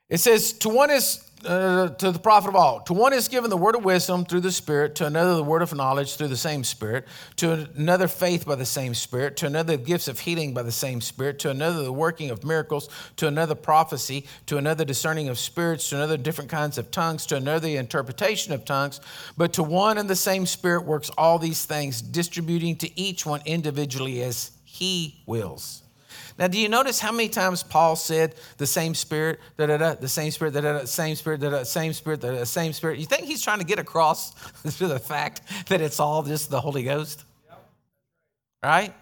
[0.09, 2.81] It says, To one is uh, to the profit of all.
[2.81, 5.61] To one is given the word of wisdom through the Spirit, to another the word
[5.61, 9.77] of knowledge through the same Spirit, to another faith by the same Spirit, to another
[9.77, 13.55] gifts of healing by the same Spirit, to another the working of miracles, to another
[13.55, 17.77] prophecy, to another discerning of spirits, to another different kinds of tongues, to another the
[17.77, 18.99] interpretation of tongues.
[19.37, 23.41] But to one and the same Spirit works all these things, distributing to each one
[23.45, 25.82] individually as he wills.
[26.37, 29.93] Now, do you notice how many times Paul said the same spirit, da da da,
[29.95, 32.73] the same spirit, da da da, same spirit, da da, same spirit, da da, same
[32.73, 32.99] spirit?
[32.99, 34.33] You think he's trying to get across
[34.77, 37.23] to the fact that it's all just the Holy Ghost?
[38.63, 38.93] Right?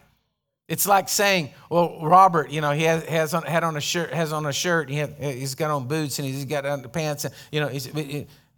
[0.68, 4.14] It's like saying, well, Robert, you know, he has, has on, had on a shirt,
[4.14, 7.26] has on a shirt, he he's got on boots and he's got on the pants,
[7.26, 7.70] and, you know,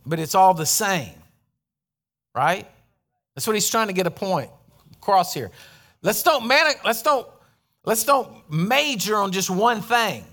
[0.05, 1.13] but it's all the same,
[2.35, 2.67] right?
[3.35, 4.51] That's what he's trying to get a point
[4.95, 5.49] across here.
[6.03, 7.27] Let's don't man, let's don't
[7.85, 10.23] Let's don't major on just one thing.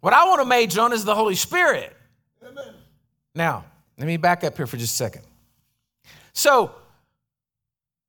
[0.00, 1.96] What I want to major on is the Holy Spirit.
[2.42, 2.74] Amen.
[3.34, 3.64] Now,
[3.96, 5.22] let me back up here for just a second.
[6.32, 6.72] So,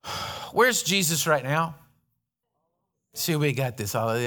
[0.52, 1.76] where's Jesus right now?
[3.16, 4.18] See, we got this all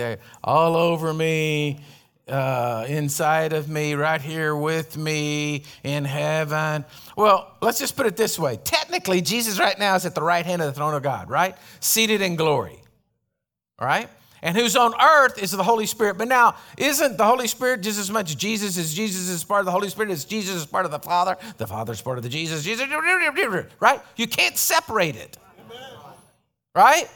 [0.42, 1.80] all over me,
[2.28, 6.84] uh, inside of me, right here with me in heaven.
[7.16, 8.58] Well, let's just put it this way.
[8.62, 11.56] Technically, Jesus right now is at the right hand of the throne of God, right?
[11.80, 12.81] Seated in glory.
[13.80, 14.08] Right?
[14.42, 16.18] And who's on earth is the Holy Spirit.
[16.18, 19.66] But now, isn't the Holy Spirit just as much Jesus as Jesus is part of
[19.66, 21.36] the Holy Spirit as Jesus is part of the Father?
[21.58, 22.64] The Father's part of the Jesus.
[22.64, 22.86] Jesus,
[23.78, 24.00] right?
[24.16, 25.38] You can't separate it.
[26.74, 27.08] Right?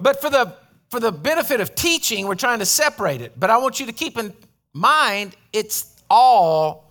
[0.00, 0.54] But for the
[0.90, 3.38] for the benefit of teaching, we're trying to separate it.
[3.38, 4.34] But I want you to keep in
[4.72, 6.84] mind it's all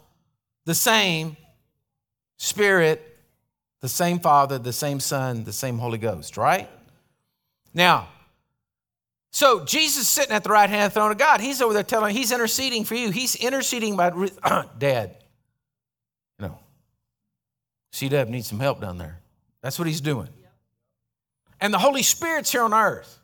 [0.66, 1.38] the same
[2.38, 3.18] Spirit,
[3.82, 6.70] the same Father, the same Son, the same Holy Ghost, right?
[7.74, 8.10] Now,
[9.38, 11.42] so Jesus sitting at the right hand of the throne of God.
[11.42, 13.12] He's over there telling, he's interceding for you.
[13.12, 14.10] He's interceding by
[14.80, 15.16] dad.
[16.40, 16.60] You know,
[17.92, 19.20] C-Dub needs some help down there.
[19.62, 20.30] That's what he's doing.
[21.62, 23.20] And the Holy Spirit's here on earth.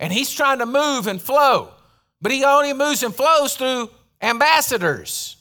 [0.00, 1.74] And he's trying to move and flow.
[2.22, 3.90] But he only moves and flows through
[4.22, 5.36] ambassadors.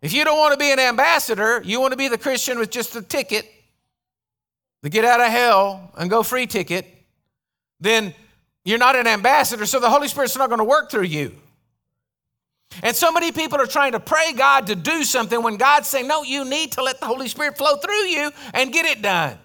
[0.00, 2.70] If you don't want to be an ambassador, you want to be the Christian with
[2.70, 3.46] just a ticket,
[4.80, 6.86] the get out of hell and go free ticket,
[7.78, 8.14] then
[8.64, 11.34] you're not an ambassador, so the Holy Spirit's not going to work through you.
[12.82, 16.06] And so many people are trying to pray God to do something when God's saying,
[16.08, 19.36] No, you need to let the Holy Spirit flow through you and get it done.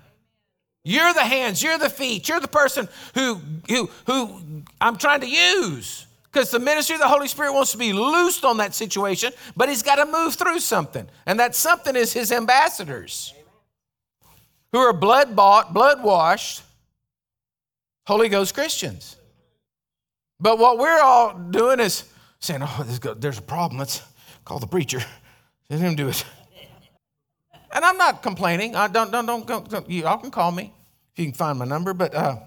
[0.83, 4.41] You're the hands, you're the feet, you're the person who, who, who
[4.79, 6.05] I'm trying to use.
[6.31, 9.69] Because the ministry of the Holy Spirit wants to be loosed on that situation, but
[9.69, 11.07] he's got to move through something.
[11.25, 13.33] And that something is his ambassadors
[14.71, 16.61] who are blood bought, blood washed,
[18.07, 19.17] Holy Ghost Christians.
[20.39, 22.05] But what we're all doing is
[22.39, 23.77] saying, oh, there's a problem.
[23.77, 24.01] Let's
[24.45, 25.01] call the preacher.
[25.69, 26.23] Let him do it.
[27.73, 28.77] And I'm not complaining.
[28.77, 30.73] I don't, don't, don't, don't, don't you all can call me
[31.11, 32.37] if you can find my number, but uh,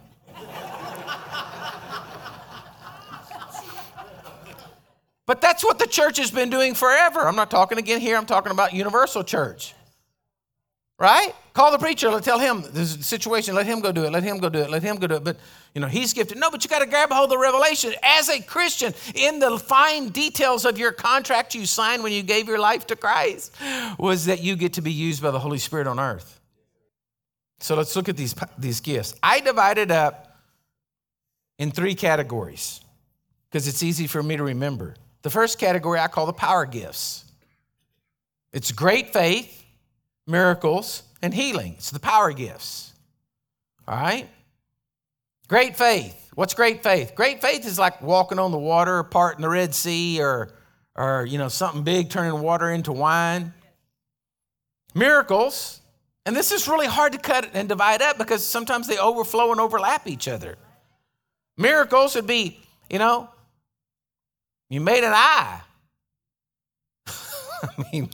[5.27, 7.21] But that's what the church has been doing forever.
[7.21, 9.75] I'm not talking again here, I'm talking about universal church.
[10.99, 11.35] Right?
[11.53, 14.39] Call the preacher, let tell him this situation, let him go do it, let him
[14.39, 15.25] go do it, let him go do it.
[15.25, 15.37] But
[15.75, 16.39] you know, he's gifted.
[16.39, 17.93] No, but you got to grab hold of the revelation.
[18.03, 22.47] As a Christian, in the fine details of your contract you signed when you gave
[22.47, 23.53] your life to Christ,
[23.99, 26.41] was that you get to be used by the Holy Spirit on earth.
[27.59, 29.15] So let's look at these, these gifts.
[29.23, 30.39] I divided up
[31.59, 32.81] in three categories
[33.51, 34.95] because it's easy for me to remember.
[35.23, 37.25] The first category I call the power gifts.
[38.53, 39.65] It's great faith,
[40.27, 41.75] miracles, and healing.
[41.77, 42.93] It's the power gifts.
[43.87, 44.29] All right?
[45.49, 46.31] Great faith.
[46.35, 47.15] What's great faith?
[47.15, 50.53] Great faith is like walking on the water, parting the Red Sea, or,
[50.95, 53.53] or you know, something big turning water into wine.
[54.95, 55.81] Miracles,
[56.25, 59.61] and this is really hard to cut and divide up because sometimes they overflow and
[59.61, 60.57] overlap each other.
[61.57, 63.29] Miracles would be, you know,
[64.69, 65.61] you made an eye.
[67.07, 68.09] I mean,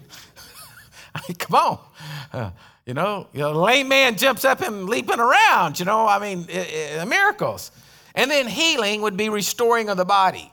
[1.15, 1.79] I mean, come on.
[2.33, 2.51] Uh,
[2.87, 5.79] you know, you know, lame man jumps up and leaping around.
[5.79, 7.73] You know, I mean, it, it, miracles.
[8.15, 10.51] And then healing would be restoring of the body.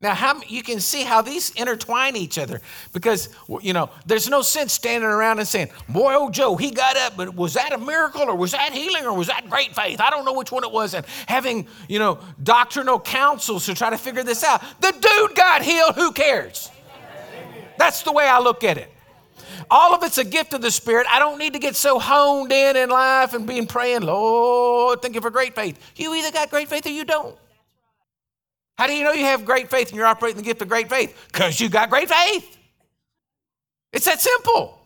[0.00, 2.60] Now, how, you can see how these intertwine each other
[2.92, 3.30] because,
[3.62, 7.16] you know, there's no sense standing around and saying, Boy, old Joe, he got up,
[7.16, 10.00] but was that a miracle or was that healing or was that great faith?
[10.00, 10.94] I don't know which one it was.
[10.94, 14.62] And having, you know, doctrinal councils to try to figure this out.
[14.80, 16.70] The dude got healed, who cares?
[17.78, 18.93] That's the way I look at it.
[19.70, 21.06] All of it's a gift of the Spirit.
[21.10, 25.14] I don't need to get so honed in in life and being praying, Lord, thank
[25.14, 25.78] you for great faith.
[25.96, 27.36] You either got great faith or you don't.
[28.76, 30.88] How do you know you have great faith and you're operating the gift of great
[30.88, 31.28] faith?
[31.32, 32.58] Because you got great faith.
[33.92, 34.80] It's that simple.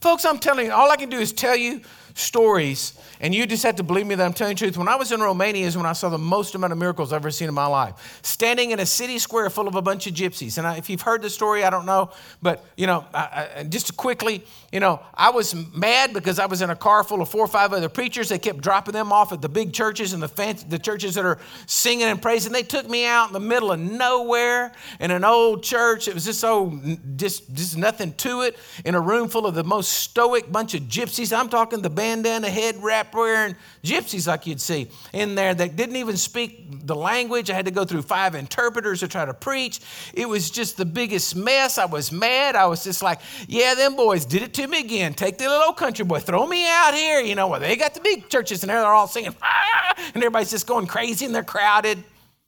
[0.00, 1.80] Folks, I'm telling you, all I can do is tell you
[2.14, 4.76] stories, and you just have to believe me that I'm telling the truth.
[4.76, 7.22] When I was in Romania is when I saw the most amount of miracles I've
[7.22, 8.20] ever seen in my life.
[8.22, 10.58] Standing in a city square full of a bunch of gypsies.
[10.58, 12.10] And I, if you've heard the story, I don't know,
[12.42, 16.62] but you know, I, I, just quickly, you know, I was mad because I was
[16.62, 18.28] in a car full of four or five other preachers.
[18.28, 21.24] They kept dropping them off at the big churches and the fancy, the churches that
[21.24, 22.52] are singing and praising.
[22.52, 26.06] They took me out in the middle of nowhere in an old church.
[26.06, 28.56] It was just oh, so just just nothing to it.
[28.84, 31.36] In a room full of the most stoic bunch of gypsies.
[31.36, 35.96] I'm talking the bandana head wrap wearing gypsies like you'd see in there that didn't
[35.96, 37.50] even speak the language.
[37.50, 39.80] I had to go through five interpreters to try to preach.
[40.14, 41.76] It was just the biggest mess.
[41.76, 42.54] I was mad.
[42.54, 45.14] I was just like, yeah, them boys did it to me again.
[45.14, 47.20] Take the little country boy, throw me out here.
[47.20, 49.94] You know, well, they got the big churches and there they're all singing, ah!
[50.14, 52.02] and everybody's just going crazy and they're crowded.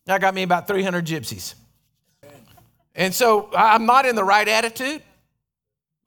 [0.08, 1.54] I got me about 300 gypsies.
[2.94, 5.02] And so I'm not in the right attitude.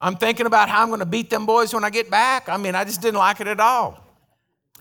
[0.02, 2.50] I'm thinking about how I'm going to beat them boys when I get back.
[2.50, 4.04] I mean, I just didn't like it at all.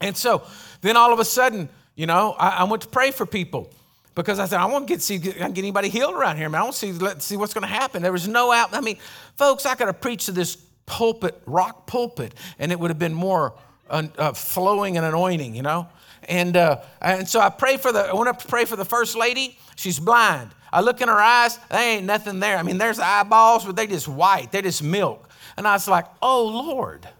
[0.00, 0.42] And so
[0.80, 3.72] then all of a sudden, you know, I, I went to pray for people
[4.14, 6.60] because I said, I want to get see get anybody healed around here, man.
[6.60, 8.02] I want to see let's see what's going to happen.
[8.02, 8.74] There was no out.
[8.74, 8.98] I mean,
[9.36, 10.56] folks, I could have preached to this
[10.86, 13.54] pulpit, rock pulpit, and it would have been more
[13.88, 15.88] uh, uh, flowing and anointing, you know.
[16.28, 18.00] And uh, and so I pray for the.
[18.00, 19.58] I went up to pray for the first lady.
[19.76, 20.50] She's blind.
[20.72, 21.58] I look in her eyes.
[21.70, 22.56] There ain't nothing there.
[22.56, 24.50] I mean, there's eyeballs, but they just white.
[24.50, 25.28] They're just milk.
[25.56, 27.08] And I was like, Oh Lord.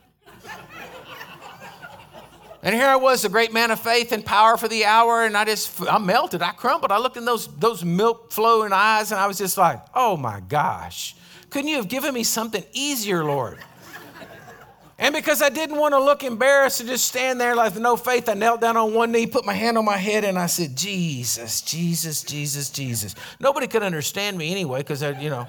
[2.65, 5.37] And here I was, a great man of faith and power for the hour, and
[5.37, 6.93] I just, I melted, I crumbled.
[6.93, 10.41] I looked in those, those milk flowing eyes, and I was just like, oh my
[10.41, 11.15] gosh,
[11.55, 13.61] couldn't you have given me something easier, Lord?
[14.99, 18.29] And because I didn't want to look embarrassed and just stand there like no faith,
[18.29, 20.77] I knelt down on one knee, put my hand on my head, and I said,
[20.77, 23.15] Jesus, Jesus, Jesus, Jesus.
[23.39, 25.47] Nobody could understand me anyway, because I, you know.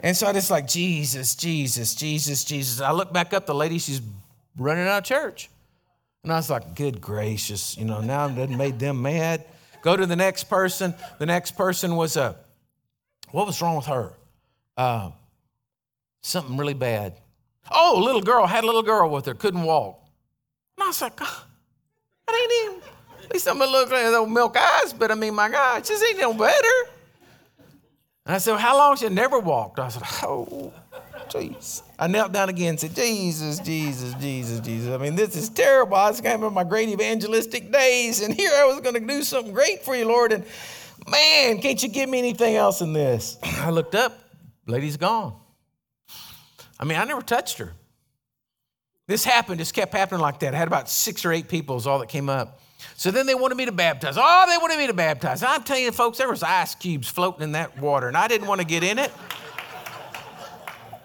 [0.00, 2.80] And so I just like, Jesus, Jesus, Jesus, Jesus.
[2.80, 4.02] I look back up, the lady, she's
[4.58, 5.50] running out of church.
[6.24, 9.44] And I was like, good gracious, you know, now that made them mad.
[9.82, 10.94] Go to the next person.
[11.20, 12.34] The next person was a,
[13.30, 14.14] what was wrong with her?
[14.76, 15.12] Uh,
[16.24, 17.14] something really bad.
[17.70, 20.00] Oh, little girl, had a little girl with her, couldn't walk.
[20.76, 21.46] And I was like, oh,
[22.26, 22.88] that ain't even,
[23.22, 26.04] at least I'm gonna look like those milk eyes, but I mean, my God, just
[26.04, 26.90] ain't no better.
[28.26, 28.96] And I said, well, how long?
[28.96, 29.78] She never walked.
[29.78, 30.72] I said, oh,
[31.28, 31.82] jeez.
[31.98, 34.94] I knelt down again and said, Jesus, Jesus, Jesus, Jesus.
[34.94, 35.96] I mean, this is terrible.
[35.96, 39.52] I was kind of my great evangelistic days, and here I was to do something
[39.52, 40.32] great for you, Lord.
[40.32, 40.44] And
[41.06, 43.38] man, can't you give me anything else than this?
[43.42, 44.18] I looked up,
[44.66, 45.38] lady's gone.
[46.84, 47.72] I mean, I never touched her.
[49.06, 50.54] This happened, just kept happening like that.
[50.54, 52.60] I had about six or eight people, is all that came up.
[52.94, 54.16] So then they wanted me to baptize.
[54.18, 55.42] Oh, they wanted me to baptize.
[55.42, 58.48] I'm telling you, folks, there was ice cubes floating in that water, and I didn't
[58.48, 59.10] want to get in it.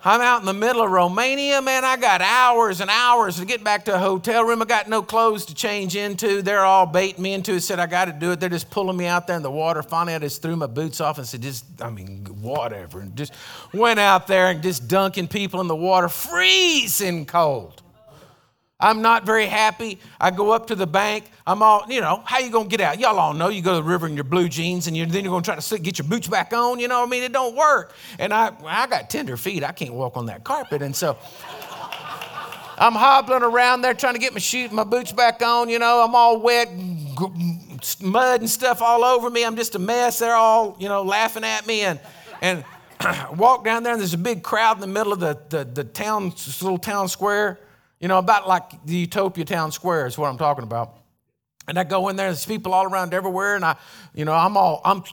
[0.04, 1.84] I'm out in the middle of Romania, man.
[1.84, 4.62] I got hours and hours to get back to a hotel room.
[4.62, 6.42] I got no clothes to change into.
[6.42, 8.40] They're all baiting me into it, said I got to do it.
[8.40, 9.84] They're just pulling me out there in the water.
[9.84, 13.02] Finally, I just threw my boots off and said, just, I mean, whatever.
[13.02, 13.34] And just
[13.74, 17.82] went out there and just dunking people in the water, freezing cold.
[18.80, 20.00] I'm not very happy.
[20.22, 21.30] I go up to the bank.
[21.50, 23.00] I'm all, you know, how you gonna get out?
[23.00, 25.24] Y'all all know you go to the river in your blue jeans and you, then
[25.24, 26.78] you're gonna try to sit, get your boots back on.
[26.78, 27.96] You know, I mean, it don't work.
[28.20, 29.64] And I, I got tender feet.
[29.64, 30.84] I can't walk on that carpet.
[30.84, 31.18] And so
[32.78, 35.70] I'm hobbling around there trying to get my shoes, my boots back on.
[35.70, 36.70] You know, I'm all wet,
[38.00, 39.44] mud and stuff all over me.
[39.44, 40.20] I'm just a mess.
[40.20, 42.00] They're all, you know, laughing at me and
[42.44, 42.64] and
[43.36, 45.84] walk down there and there's a big crowd in the middle of the the, the
[45.84, 46.32] town,
[46.62, 47.58] little town square
[48.00, 50.99] you know, about like the Utopia Town Square is what I'm talking about.
[51.70, 53.76] And I go in there, and there's people all around everywhere, and I,
[54.16, 55.04] you know, I'm all, I'm.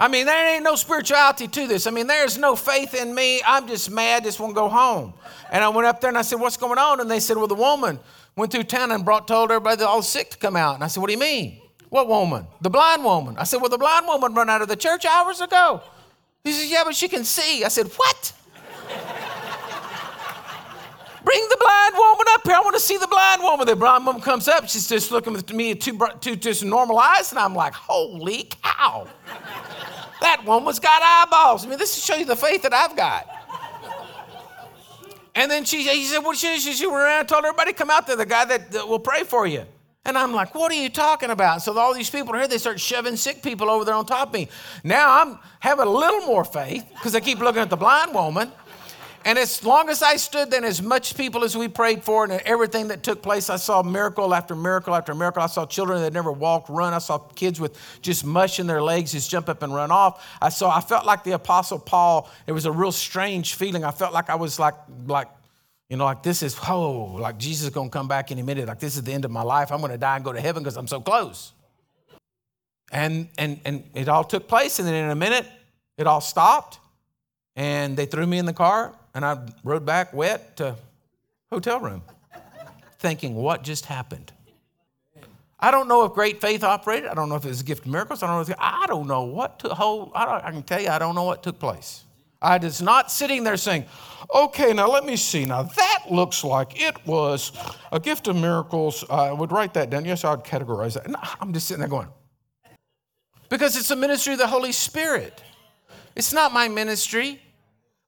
[0.00, 1.86] I mean, there ain't no spirituality to this.
[1.86, 3.40] I mean, there's no faith in me.
[3.46, 5.14] I'm just mad, just want to go home.
[5.52, 6.98] And I went up there and I said, What's going on?
[6.98, 8.00] And they said, Well, the woman
[8.34, 10.74] went through town and brought, told everybody that all sick to come out.
[10.74, 11.60] And I said, What do you mean?
[11.90, 12.44] What woman?
[12.60, 13.36] The blind woman.
[13.38, 15.80] I said, Well, the blind woman run out of the church hours ago.
[16.42, 17.62] He says, Yeah, but she can see.
[17.62, 18.32] I said, What?
[21.24, 22.54] Bring the blind woman up here.
[22.54, 23.66] I want to see the blind woman.
[23.66, 24.68] The blind woman comes up.
[24.68, 29.06] She's just looking at me two, two just normal eyes, and I'm like, Holy cow.
[30.20, 31.64] That woman's got eyeballs.
[31.64, 33.28] I mean, this is show you the faith that I've got.
[35.34, 37.90] And then she, he said, What she, she, she went around and told everybody, Come
[37.90, 39.64] out there, the guy that, that will pray for you.
[40.04, 41.62] And I'm like, what are you talking about?
[41.62, 44.28] So all these people are here, they start shoving sick people over there on top
[44.28, 44.48] of me.
[44.82, 48.50] Now I'm having a little more faith because I keep looking at the blind woman.
[49.24, 52.32] And as long as I stood there, as much people as we prayed for, and
[52.44, 55.42] everything that took place, I saw miracle after miracle after miracle.
[55.42, 56.92] I saw children that never walked run.
[56.94, 60.26] I saw kids with just mush in their legs just jump up and run off.
[60.40, 60.74] I saw.
[60.74, 62.30] I felt like the Apostle Paul.
[62.46, 63.84] It was a real strange feeling.
[63.84, 64.74] I felt like I was like
[65.06, 65.28] like
[65.92, 68.66] you know, like this is, oh, like Jesus is going to come back any minute.
[68.66, 69.70] Like this is the end of my life.
[69.70, 71.52] I'm going to die and go to heaven because I'm so close.
[72.90, 74.78] And, and, and it all took place.
[74.78, 75.46] And then in a minute,
[75.98, 76.78] it all stopped.
[77.56, 78.94] And they threw me in the car.
[79.14, 80.76] And I rode back wet to
[81.50, 82.02] hotel room
[82.98, 84.32] thinking, what just happened?
[85.60, 87.08] I don't know if great faith operated.
[87.08, 88.22] I don't know if it was a gift of miracles.
[88.22, 88.52] I don't know.
[88.52, 90.12] If, I don't know what to hold.
[90.14, 92.04] I, I can tell you, I don't know what took place.
[92.40, 93.84] I was not sitting there saying,
[94.34, 95.44] okay, now let me see.
[95.44, 97.52] Now that looks like it was
[97.92, 99.04] a gift of miracles.
[99.08, 100.04] I would write that down.
[100.04, 101.06] Yes, I would categorize that.
[101.40, 102.08] I'm just sitting there going,
[103.48, 105.40] because it's a ministry of the Holy Spirit.
[106.16, 107.40] It's not my ministry.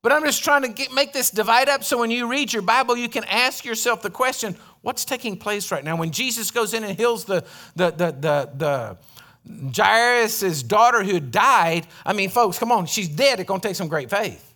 [0.04, 2.60] But I'm just trying to get, make this divide up so when you read your
[2.60, 5.96] Bible, you can ask yourself the question what's taking place right now?
[5.96, 7.42] When Jesus goes in and heals the,
[7.74, 13.40] the, the, the, the Jairus' daughter who died, I mean, folks, come on, she's dead.
[13.40, 14.54] It's going to take some great faith.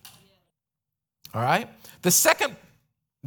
[1.33, 1.67] All right?
[2.03, 2.55] The second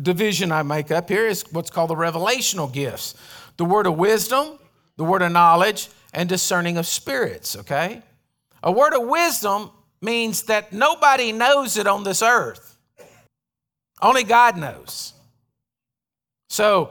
[0.01, 3.16] division I make up here is what's called the revelational gifts
[3.57, 4.61] the word of wisdom,
[4.97, 8.01] the word of knowledge, and discerning of spirits, okay?
[8.62, 12.76] A word of wisdom means that nobody knows it on this earth,
[14.00, 15.14] only God knows.
[16.48, 16.90] So,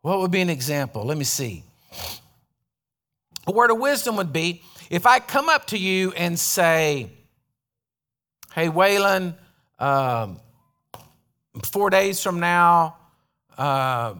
[0.00, 1.04] what would be an example?
[1.04, 1.62] Let me see.
[3.46, 7.10] A word of wisdom would be if I come up to you and say,
[8.54, 9.34] Hey, Waylon,
[9.78, 10.38] um,
[11.64, 12.96] four days from now,
[13.56, 14.14] uh,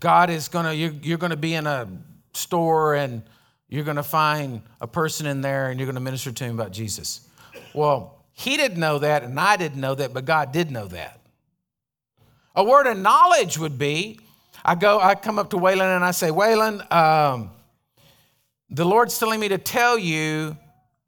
[0.00, 1.88] God is going to, you're, you're going to be in a
[2.32, 3.22] store and
[3.68, 6.58] you're going to find a person in there and you're going to minister to him
[6.58, 7.28] about Jesus.
[7.74, 11.20] Well, he didn't know that and I didn't know that, but God did know that.
[12.56, 14.20] A word of knowledge would be
[14.64, 17.50] I go, I come up to Waylon and I say, Waylon, um,
[18.70, 20.56] the Lord's telling me to tell you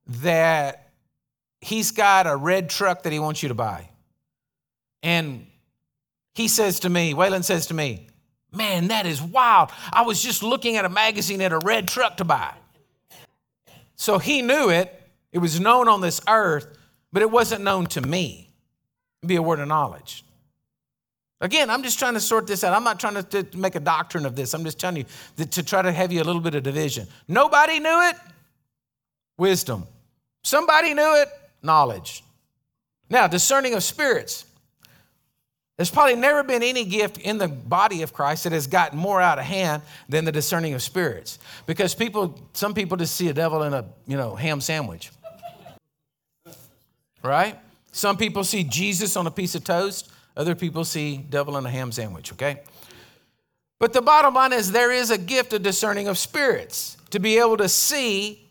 [0.06, 0.90] that
[1.62, 3.88] he's got a red truck that he wants you to buy.
[5.02, 5.46] And
[6.34, 8.08] he says to me, Waylon says to me,
[8.56, 9.70] Man, that is wild.
[9.92, 12.54] I was just looking at a magazine at a red truck to buy.
[13.96, 14.92] So he knew it.
[15.32, 16.66] It was known on this earth,
[17.12, 18.50] but it wasn't known to me.
[19.20, 20.24] It'd be a word of knowledge.
[21.40, 22.74] Again, I'm just trying to sort this out.
[22.74, 24.54] I'm not trying to, to make a doctrine of this.
[24.54, 25.04] I'm just telling you
[25.36, 27.06] that, to try to have you a little bit of division.
[27.28, 28.16] Nobody knew it.
[29.36, 29.86] Wisdom.
[30.42, 31.28] Somebody knew it.
[31.62, 32.24] Knowledge.
[33.10, 34.45] Now, discerning of spirits.
[35.76, 39.20] There's probably never been any gift in the body of Christ that has gotten more
[39.20, 41.38] out of hand than the discerning of spirits.
[41.66, 45.10] Because people, some people just see a devil in a, you know, ham sandwich.
[47.22, 47.58] Right?
[47.92, 50.10] Some people see Jesus on a piece of toast.
[50.34, 52.60] Other people see devil in a ham sandwich, okay?
[53.78, 57.38] But the bottom line is there is a gift of discerning of spirits to be
[57.38, 58.46] able to see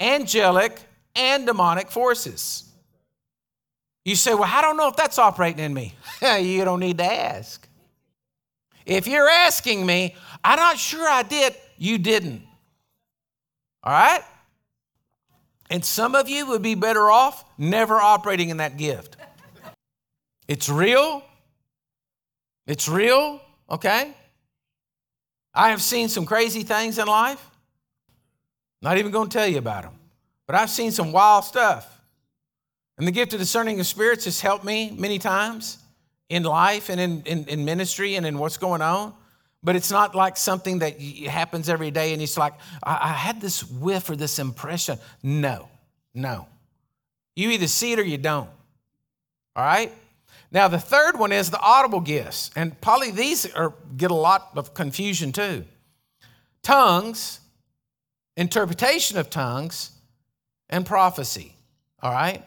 [0.00, 0.80] angelic
[1.14, 2.69] and demonic forces.
[4.10, 5.94] You say, Well, I don't know if that's operating in me.
[6.40, 7.68] you don't need to ask.
[8.84, 12.42] If you're asking me, I'm not sure I did, you didn't.
[13.84, 14.22] All right?
[15.70, 19.16] And some of you would be better off never operating in that gift.
[20.48, 21.22] It's real.
[22.66, 23.40] It's real,
[23.70, 24.12] okay?
[25.54, 27.48] I have seen some crazy things in life.
[28.82, 29.94] Not even going to tell you about them,
[30.48, 31.99] but I've seen some wild stuff.
[33.00, 35.78] And the gift of discerning of spirits has helped me many times
[36.28, 39.14] in life and in, in, in, ministry and in what's going on.
[39.62, 43.40] But it's not like something that happens every day and it's like, I, I had
[43.40, 44.98] this whiff or this impression.
[45.22, 45.70] No,
[46.12, 46.46] no.
[47.34, 48.50] You either see it or you don't.
[49.56, 49.90] All right?
[50.52, 52.50] Now, the third one is the audible gifts.
[52.54, 55.64] And probably these are, get a lot of confusion too.
[56.62, 57.40] Tongues,
[58.36, 59.92] interpretation of tongues,
[60.68, 61.54] and prophecy.
[62.02, 62.44] All right?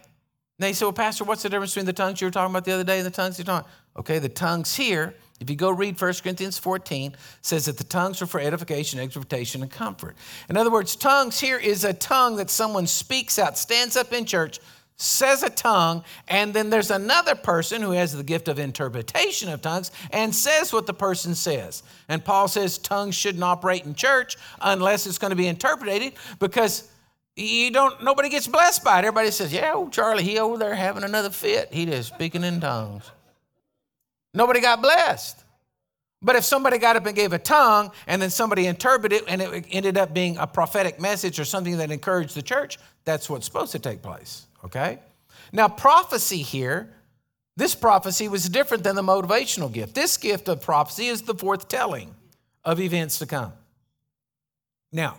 [0.63, 2.71] They say, well, Pastor, what's the difference between the tongues you were talking about the
[2.71, 5.99] other day and the tongues you're talking Okay, the tongues here, if you go read
[5.99, 10.15] 1 Corinthians 14, says that the tongues are for edification, exhortation, and comfort.
[10.49, 14.25] In other words, tongues here is a tongue that someone speaks out, stands up in
[14.25, 14.59] church,
[14.97, 19.61] says a tongue, and then there's another person who has the gift of interpretation of
[19.61, 21.83] tongues and says what the person says.
[22.09, 26.89] And Paul says tongues shouldn't operate in church unless it's going to be interpreted because
[27.35, 29.05] you don't nobody gets blessed by it.
[29.05, 31.73] Everybody says yeah old charlie he over there having another fit.
[31.73, 33.09] He just speaking in tongues.
[34.33, 35.43] Nobody got blessed.
[36.21, 39.41] But if somebody got up and gave a tongue and then somebody interpreted it and
[39.41, 43.45] it ended up being a prophetic message or something that encouraged the church that's what's
[43.45, 44.99] supposed to take place okay?
[45.51, 46.89] Now prophecy here
[47.55, 49.93] this prophecy was different than the motivational gift.
[49.93, 52.15] This gift of prophecy is the foretelling
[52.65, 53.53] of events to come.
[54.91, 55.17] Now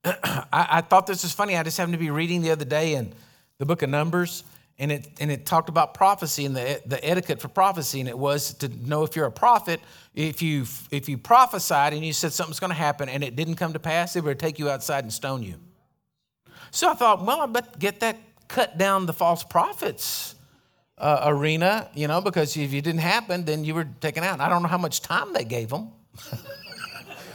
[0.04, 1.56] I, I, thought this was funny.
[1.56, 3.12] I just happened to be reading the other day in
[3.58, 4.44] the book of Numbers,
[4.78, 8.00] and it, and it talked about prophecy and the, the etiquette for prophecy.
[8.00, 9.80] And it was to know if you're a prophet,
[10.14, 13.56] if you, if you prophesied and you said something's going to happen and it didn't
[13.56, 15.56] come to pass, they would take you outside and stone you.
[16.70, 18.16] So I thought, well, I bet get that
[18.48, 20.34] cut down the false prophets.
[20.96, 24.38] Uh, arena, you know, because if it didn't happen, then you were taken out.
[24.38, 25.92] I don't know how much time they gave them.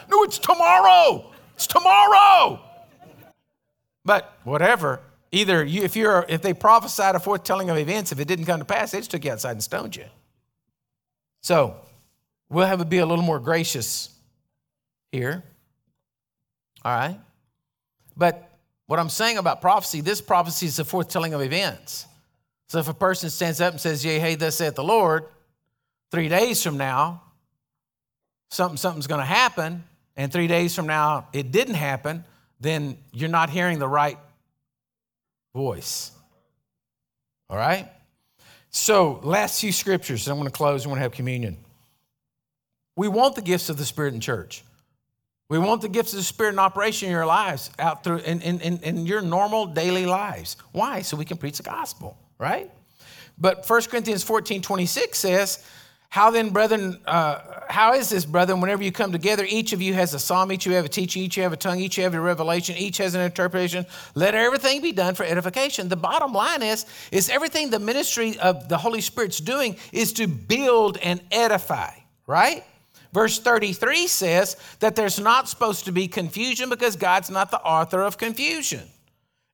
[0.07, 1.31] no, it's tomorrow.
[1.55, 2.59] It's tomorrow.
[4.03, 5.01] But whatever,
[5.31, 8.59] either you, if you're if they prophesied a foretelling of events, if it didn't come
[8.59, 10.05] to pass, they just took you outside and stoned you.
[11.41, 11.75] So
[12.49, 14.09] we'll have to be a little more gracious
[15.11, 15.43] here.
[16.83, 17.19] All right.
[18.15, 18.49] But
[18.87, 22.05] what I'm saying about prophecy, this prophecy is the foretelling of events.
[22.67, 25.25] So if a person stands up and says, Yea, hey, thus saith the Lord,
[26.11, 27.23] three days from now,
[28.49, 29.83] something, something's going to happen,
[30.15, 32.23] and three days from now it didn't happen,
[32.59, 34.17] then you're not hearing the right
[35.53, 36.11] voice.
[37.49, 37.89] All right?
[38.69, 41.57] So, last few scriptures, I'm going to close, I'm going to have communion.
[42.97, 44.63] We want the gifts of the Spirit in church.
[45.47, 48.41] We want the gifts of the Spirit in operation in your lives, out through in,
[48.41, 50.57] in, in, in your normal daily lives.
[50.71, 51.01] Why?
[51.01, 52.71] So we can preach the gospel, right?
[53.37, 55.65] But 1 Corinthians 14 26 says,
[56.15, 59.93] how then, brethren, uh, how is this, brethren, whenever you come together, each of you
[59.95, 62.05] has a psalm, each you have a teaching, each you have a tongue, each you
[62.05, 63.85] have a revelation, each has an interpretation.
[64.13, 65.89] Let everything be done for edification.
[65.89, 70.25] The bottom line is, is everything the ministry of the Holy Spirit's doing is to
[70.25, 71.91] build and edify,
[72.27, 72.63] right?
[73.11, 78.01] Verse 33 says that there's not supposed to be confusion because God's not the author
[78.01, 78.83] of confusion.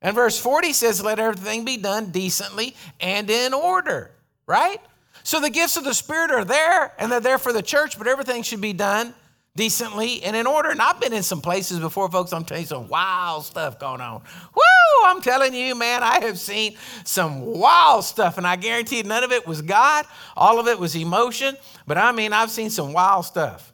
[0.00, 4.12] And verse 40 says, let everything be done decently and in order,
[4.46, 4.80] right?
[5.24, 8.06] So the gifts of the Spirit are there and they're there for the church, but
[8.06, 9.14] everything should be done
[9.54, 10.70] decently and in order.
[10.70, 12.32] And I've been in some places before, folks.
[12.32, 14.22] I'm telling you some wild stuff going on.
[14.54, 15.04] Woo!
[15.04, 19.32] I'm telling you, man, I have seen some wild stuff, and I guarantee none of
[19.32, 20.06] it was God.
[20.36, 21.56] All of it was emotion.
[21.86, 23.72] But I mean, I've seen some wild stuff.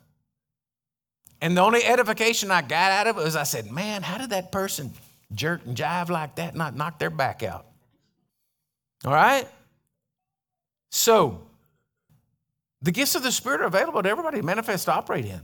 [1.40, 4.30] And the only edification I got out of it was I said, man, how did
[4.30, 4.92] that person
[5.32, 7.66] jerk and jive like that, not knock their back out?
[9.04, 9.46] All right?
[10.90, 11.42] So,
[12.80, 15.40] the gifts of the Spirit are available to everybody to manifest to operate in.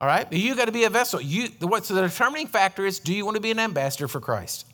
[0.00, 0.28] All right?
[0.28, 1.20] But you got to be a vessel.
[1.20, 1.84] You, the what?
[1.84, 4.66] So the determining factor is do you want to be an ambassador for Christ?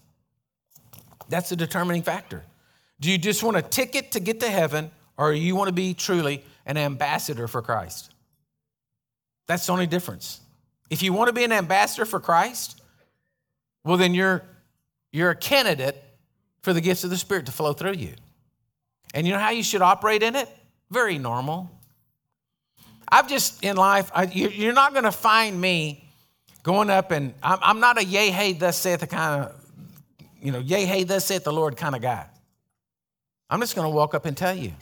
[1.28, 2.43] That's the determining factor.
[3.01, 5.72] Do you just want a ticket to get to heaven, or do you want to
[5.72, 8.12] be truly an ambassador for Christ?
[9.47, 10.41] That's the only difference.
[10.91, 12.80] If you want to be an ambassador for Christ,
[13.85, 14.43] well, then you're,
[15.12, 16.03] you're a candidate
[16.62, 18.14] for the gifts of the Spirit to flow through you.
[19.15, 20.49] And you know how you should operate in it?
[20.91, 21.71] Very normal.
[23.09, 26.05] I've just, in life, I, you're not going to find me
[26.65, 29.67] going up and I'm, I'm not a yay, hey, thus saith the kind of,
[30.43, 32.27] you know, yay, hey, thus saith the Lord kind of guy.
[33.49, 34.73] I'm just going to walk up and tell you.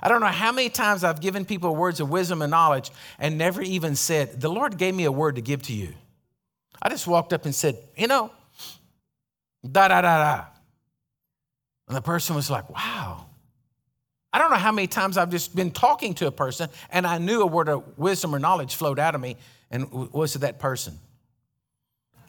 [0.00, 3.36] I don't know how many times I've given people words of wisdom and knowledge and
[3.38, 5.94] never even said, The Lord gave me a word to give to you.
[6.80, 8.30] I just walked up and said, You know,
[9.64, 10.44] da da da da.
[11.88, 13.27] And the person was like, Wow.
[14.32, 17.18] I don't know how many times I've just been talking to a person and I
[17.18, 19.36] knew a word of wisdom or knowledge flowed out of me
[19.70, 20.98] and was to that person.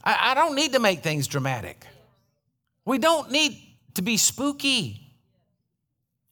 [0.04, 1.86] I, I don't need to make things dramatic.
[2.86, 3.58] We don't need
[3.96, 5.06] to be spooky.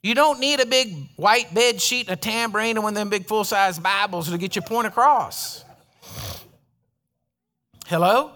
[0.02, 3.10] You don't need a big white bed sheet, and a tambourine, and one of them
[3.10, 5.66] big full size Bibles to get your point across.
[7.88, 8.32] Hello?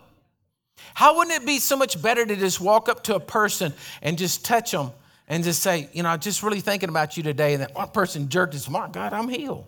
[0.93, 4.17] How wouldn't it be so much better to just walk up to a person and
[4.17, 4.91] just touch them
[5.32, 7.53] and just say, you know, just really thinking about you today.
[7.53, 9.65] And that one person jerked his, my God, I'm healed.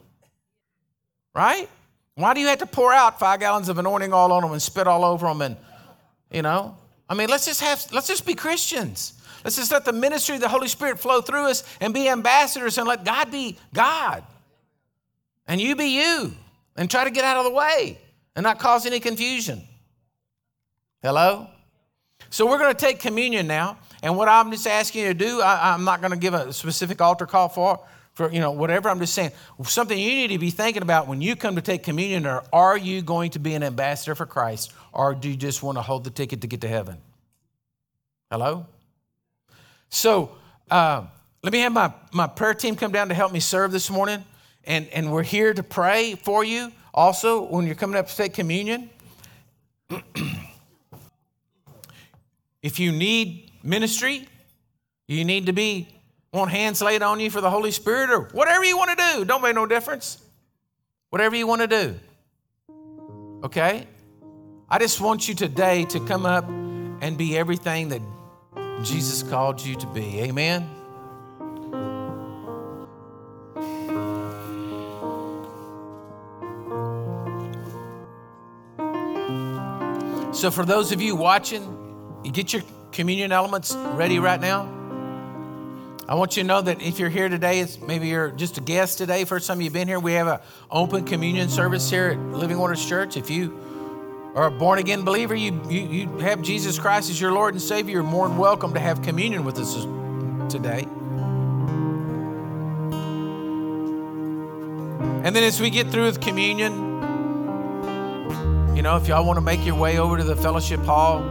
[1.34, 1.70] Right?
[2.16, 4.62] Why do you have to pour out five gallons of anointing all on them and
[4.62, 5.42] spit all over them?
[5.42, 5.56] And,
[6.30, 6.76] you know,
[7.08, 9.14] I mean, let's just have, let's just be Christians.
[9.46, 12.78] Let's just let the ministry of the Holy Spirit flow through us and be ambassadors
[12.78, 14.22] and let God be God.
[15.48, 16.34] And you be you.
[16.76, 18.00] And try to get out of the way
[18.36, 19.62] and not cause any confusion.
[21.02, 21.48] Hello?
[22.30, 23.78] So we're going to take communion now.
[24.04, 26.52] And what I'm just asking you to do, I, am not going to give a
[26.52, 27.80] specific altar call for,
[28.12, 28.90] for, you know, whatever.
[28.90, 29.32] I'm just saying
[29.64, 32.78] something you need to be thinking about when you come to take communion or are
[32.78, 36.04] you going to be an ambassador for Christ or do you just want to hold
[36.04, 36.98] the ticket to get to heaven?
[38.30, 38.66] Hello?
[39.88, 40.36] So
[40.70, 41.06] uh,
[41.42, 44.26] let me have my, my prayer team come down to help me serve this morning.
[44.66, 48.34] And, and we're here to pray for you also when you're coming up to take
[48.34, 48.90] communion.
[52.62, 54.28] if you need ministry,
[55.08, 55.88] you need to be
[56.34, 59.26] want hands laid on you for the Holy Spirit or whatever you want to do.
[59.26, 60.22] Don't make no difference.
[61.10, 62.00] Whatever you want to do.
[63.44, 63.88] Okay?
[64.68, 68.02] I just want you today to come up and be everything that
[68.84, 70.22] Jesus called you to be.
[70.22, 70.68] Amen.
[80.34, 81.62] So, for those of you watching,
[82.24, 82.64] you get your
[82.94, 84.70] communion elements ready right now.
[86.08, 88.62] I want you to know that if you're here today, it's maybe you're just a
[88.62, 90.40] guest today, first time you've been here, we have an
[90.70, 93.18] open communion service here at Living Waters Church.
[93.18, 97.32] If you are a born again believer, you, you, you have Jesus Christ as your
[97.32, 99.86] Lord and Savior, you're more than welcome to have communion with us
[100.52, 100.88] today.
[105.24, 106.74] And then as we get through with communion,
[108.76, 111.22] you know, if y'all want to make your way over to the fellowship hall,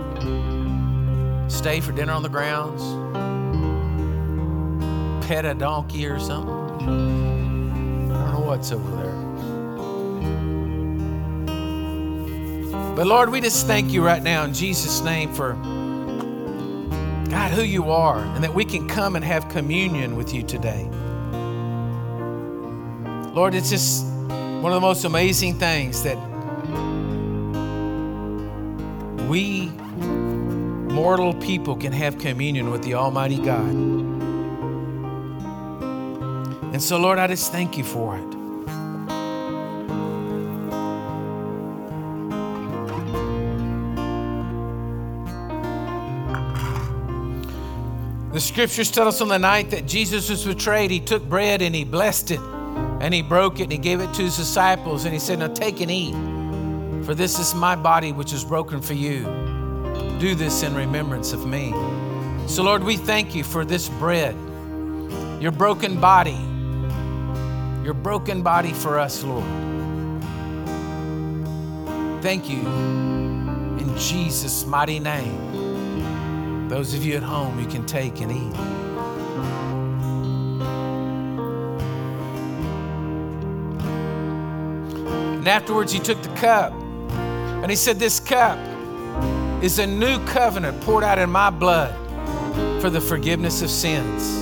[1.49, 2.83] stay for dinner on the grounds,
[5.27, 6.55] pet a donkey or something.
[8.13, 9.13] I don't know what's over there.
[12.95, 15.55] But Lord, we just thank you right now in Jesus' name for
[17.31, 20.87] God, who you are, and that we can come and have communion with you today.
[23.33, 26.19] Lord, it's just one of the most amazing things that
[29.27, 29.73] we
[30.93, 33.71] mortal people can have communion with the Almighty God.
[36.73, 38.31] And so, Lord, I just thank you for it.
[48.33, 51.75] The scriptures tell us on the night that Jesus was betrayed, he took bread and
[51.75, 55.13] he blessed it and he broke it and he gave it to his disciples and
[55.15, 56.15] he said, Now take and eat,
[57.05, 59.42] for this is my body which is broken for you
[60.19, 61.73] do this in remembrance of me.
[62.47, 64.37] So, Lord, we thank you for this bread,
[65.41, 66.39] your broken body,
[67.85, 69.45] your broken body for us, Lord.
[72.23, 76.69] Thank you in Jesus' mighty name.
[76.69, 78.55] Those of you at home, you can take and eat.
[85.43, 88.57] And afterwards, he took the cup and he said, This cup
[89.63, 91.95] is a new covenant poured out in my blood
[92.83, 94.41] for the forgiveness of sins.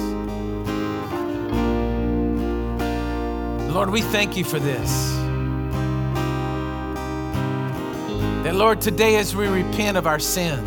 [3.71, 4.91] Lord, we thank you for this.
[8.45, 10.67] That, Lord, today as we repent of our sins,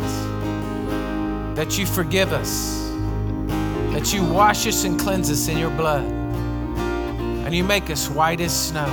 [1.56, 2.88] that you forgive us,
[3.92, 8.40] that you wash us and cleanse us in your blood, and you make us white
[8.40, 8.86] as snow.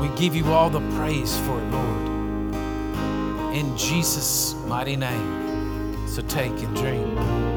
[0.00, 1.95] We give you all the praise for it, Lord.
[3.56, 6.06] In Jesus' mighty name.
[6.06, 7.55] So take and drink.